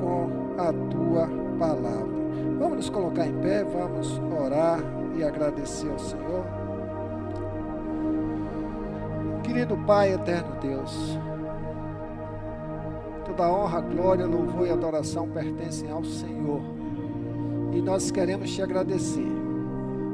com 0.00 0.60
a 0.60 0.72
tua 0.90 1.28
palavra. 1.58 2.18
Vamos 2.58 2.76
nos 2.76 2.90
colocar 2.90 3.26
em 3.26 3.34
pé, 3.34 3.64
vamos 3.64 4.20
orar 4.40 4.80
e 5.16 5.24
agradecer 5.24 5.90
ao 5.90 5.98
Senhor. 5.98 6.44
Querido 9.42 9.76
Pai, 9.78 10.12
eterno 10.12 10.56
Deus, 10.60 11.18
Toda 13.38 13.52
honra, 13.52 13.80
glória, 13.80 14.26
louvor 14.26 14.66
e 14.66 14.70
adoração 14.72 15.30
pertencem 15.30 15.88
ao 15.88 16.04
Senhor. 16.04 16.60
E 17.72 17.80
nós 17.80 18.10
queremos 18.10 18.52
te 18.52 18.60
agradecer, 18.60 19.28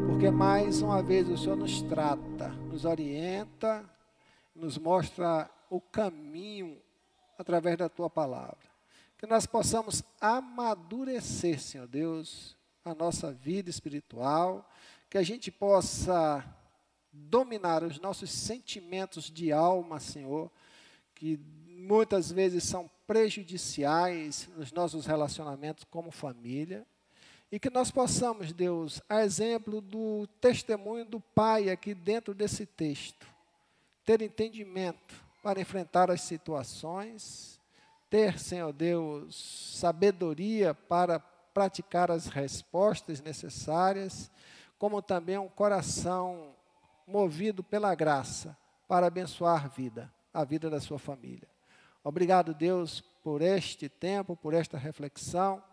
porque 0.07 0.31
mais 0.31 0.83
uma 0.83 1.03
vez 1.03 1.27
o 1.31 1.39
Senhor 1.39 1.57
nos 1.57 1.81
trata, 1.81 2.51
nos 2.71 2.85
orienta, 2.85 3.83
nos 4.55 4.77
mostra 4.77 5.49
o 5.71 5.81
caminho 5.81 6.77
através 7.39 7.79
da 7.79 7.89
tua 7.89 8.11
palavra. 8.11 8.59
Que 9.17 9.27
nós 9.27 9.47
possamos 9.47 10.03
amadurecer, 10.21 11.59
Senhor 11.59 11.87
Deus, 11.87 12.55
a 12.85 12.95
nossa 12.95 13.33
vida 13.33 13.71
espiritual, 13.71 14.71
que 15.09 15.17
a 15.17 15.23
gente 15.23 15.51
possa 15.51 16.45
dominar 17.11 17.83
os 17.85 17.99
nossos 17.99 18.31
sentimentos 18.31 19.31
de 19.31 19.51
alma, 19.51 19.99
Senhor, 19.99 20.51
que 21.15 21.41
muitas 21.67 22.31
vezes 22.31 22.65
são 22.65 22.91
prejudiciais 23.07 24.49
nos 24.57 24.73
nossos 24.73 25.07
relacionamentos 25.07 25.85
como 25.85 26.11
família. 26.11 26.87
E 27.51 27.59
que 27.59 27.71
nós 27.71 27.91
possamos, 27.91 28.53
Deus, 28.53 29.01
a 29.09 29.23
exemplo 29.23 29.81
do 29.81 30.27
testemunho 30.41 31.05
do 31.05 31.21
Pai 31.21 31.71
aqui 31.71 31.95
dentro 31.95 32.35
desse 32.35 32.67
texto, 32.67 33.27
ter 34.05 34.23
entendimento 34.23 35.15
para 35.43 35.61
enfrentar 35.61 36.11
as 36.11 36.23
situações, 36.23 37.61
ter, 38.11 38.39
Senhor 38.39 38.73
Deus, 38.73 39.77
sabedoria 39.79 40.75
para 40.75 41.21
praticar 41.21 42.11
as 42.11 42.27
respostas 42.27 43.21
necessárias, 43.21 44.31
como 44.79 45.01
também 45.01 45.39
um 45.39 45.49
coração 45.49 46.55
movido 47.07 47.63
pela 47.63 47.95
graça 47.95 48.57
para 48.89 49.07
abençoar 49.07 49.65
a 49.65 49.69
vida, 49.69 50.13
a 50.33 50.45
vida 50.45 50.69
da 50.69 50.81
sua 50.81 50.99
família. 50.99 51.54
Obrigado, 52.07 52.53
Deus, 52.53 53.01
por 53.01 53.41
este 53.41 53.89
tempo, 53.89 54.37
por 54.37 54.53
esta 54.53 54.77
reflexão. 54.77 55.65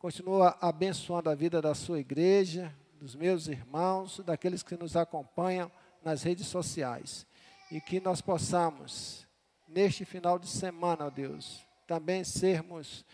Continua 0.00 0.58
abençoando 0.60 1.30
a 1.30 1.34
vida 1.36 1.62
da 1.62 1.76
sua 1.76 2.00
igreja, 2.00 2.74
dos 2.98 3.14
meus 3.14 3.46
irmãos, 3.46 4.20
daqueles 4.26 4.64
que 4.64 4.76
nos 4.76 4.96
acompanham 4.96 5.70
nas 6.02 6.24
redes 6.24 6.48
sociais. 6.48 7.24
E 7.70 7.80
que 7.80 8.00
nós 8.00 8.20
possamos, 8.20 9.28
neste 9.68 10.04
final 10.04 10.40
de 10.40 10.48
semana, 10.48 11.06
ó 11.06 11.10
Deus, 11.10 11.64
também 11.86 12.24
sermos 12.24 13.04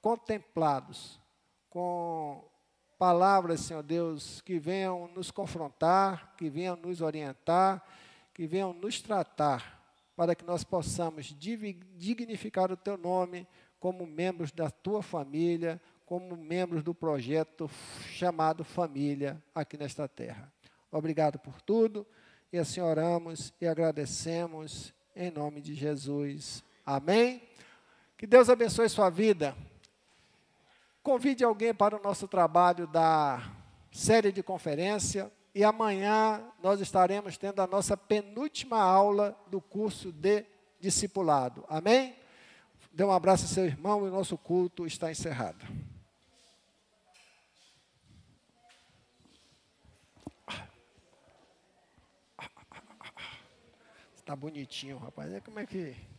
contemplados 0.00 1.20
com 1.68 2.42
palavras, 2.98 3.60
Senhor 3.60 3.82
Deus, 3.82 4.40
que 4.40 4.58
venham 4.58 5.06
nos 5.08 5.30
confrontar, 5.30 6.34
que 6.38 6.48
venham 6.48 6.76
nos 6.76 7.02
orientar, 7.02 7.86
que 8.32 8.46
venham 8.46 8.72
nos 8.72 9.02
tratar 9.02 9.81
para 10.16 10.34
que 10.34 10.44
nós 10.44 10.62
possamos 10.64 11.34
dignificar 11.36 12.70
o 12.70 12.76
teu 12.76 12.96
nome 12.96 13.46
como 13.80 14.06
membros 14.06 14.52
da 14.52 14.70
tua 14.70 15.02
família, 15.02 15.80
como 16.06 16.36
membros 16.36 16.82
do 16.82 16.94
projeto 16.94 17.70
chamado 18.10 18.62
Família 18.62 19.42
aqui 19.54 19.76
nesta 19.76 20.06
terra. 20.06 20.52
Obrigado 20.90 21.38
por 21.38 21.60
tudo 21.62 22.06
e 22.52 22.58
assim 22.58 22.80
oramos 22.80 23.52
e 23.60 23.66
agradecemos 23.66 24.92
em 25.16 25.30
nome 25.30 25.60
de 25.60 25.74
Jesus. 25.74 26.62
Amém? 26.84 27.42
Que 28.16 28.26
Deus 28.26 28.48
abençoe 28.48 28.88
sua 28.88 29.08
vida. 29.08 29.56
Convide 31.02 31.42
alguém 31.42 31.74
para 31.74 31.96
o 31.96 32.02
nosso 32.02 32.28
trabalho 32.28 32.86
da 32.86 33.42
série 33.90 34.30
de 34.30 34.42
conferência. 34.42 35.32
E 35.54 35.62
amanhã 35.64 36.42
nós 36.62 36.80
estaremos 36.80 37.36
tendo 37.36 37.60
a 37.60 37.66
nossa 37.66 37.96
penúltima 37.96 38.78
aula 38.78 39.36
do 39.48 39.60
curso 39.60 40.10
de 40.10 40.46
discipulado. 40.80 41.64
Amém? 41.68 42.16
Dê 42.92 43.04
um 43.04 43.12
abraço 43.12 43.44
ao 43.44 43.48
seu 43.48 43.64
irmão 43.64 44.04
e 44.06 44.08
o 44.08 44.12
nosso 44.12 44.36
culto 44.38 44.86
está 44.86 45.10
encerrado. 45.10 45.64
Está 54.16 54.36
bonitinho, 54.36 54.98
rapaz. 54.98 55.32
É 55.32 55.40
como 55.40 55.58
é 55.58 55.66
que. 55.66 56.11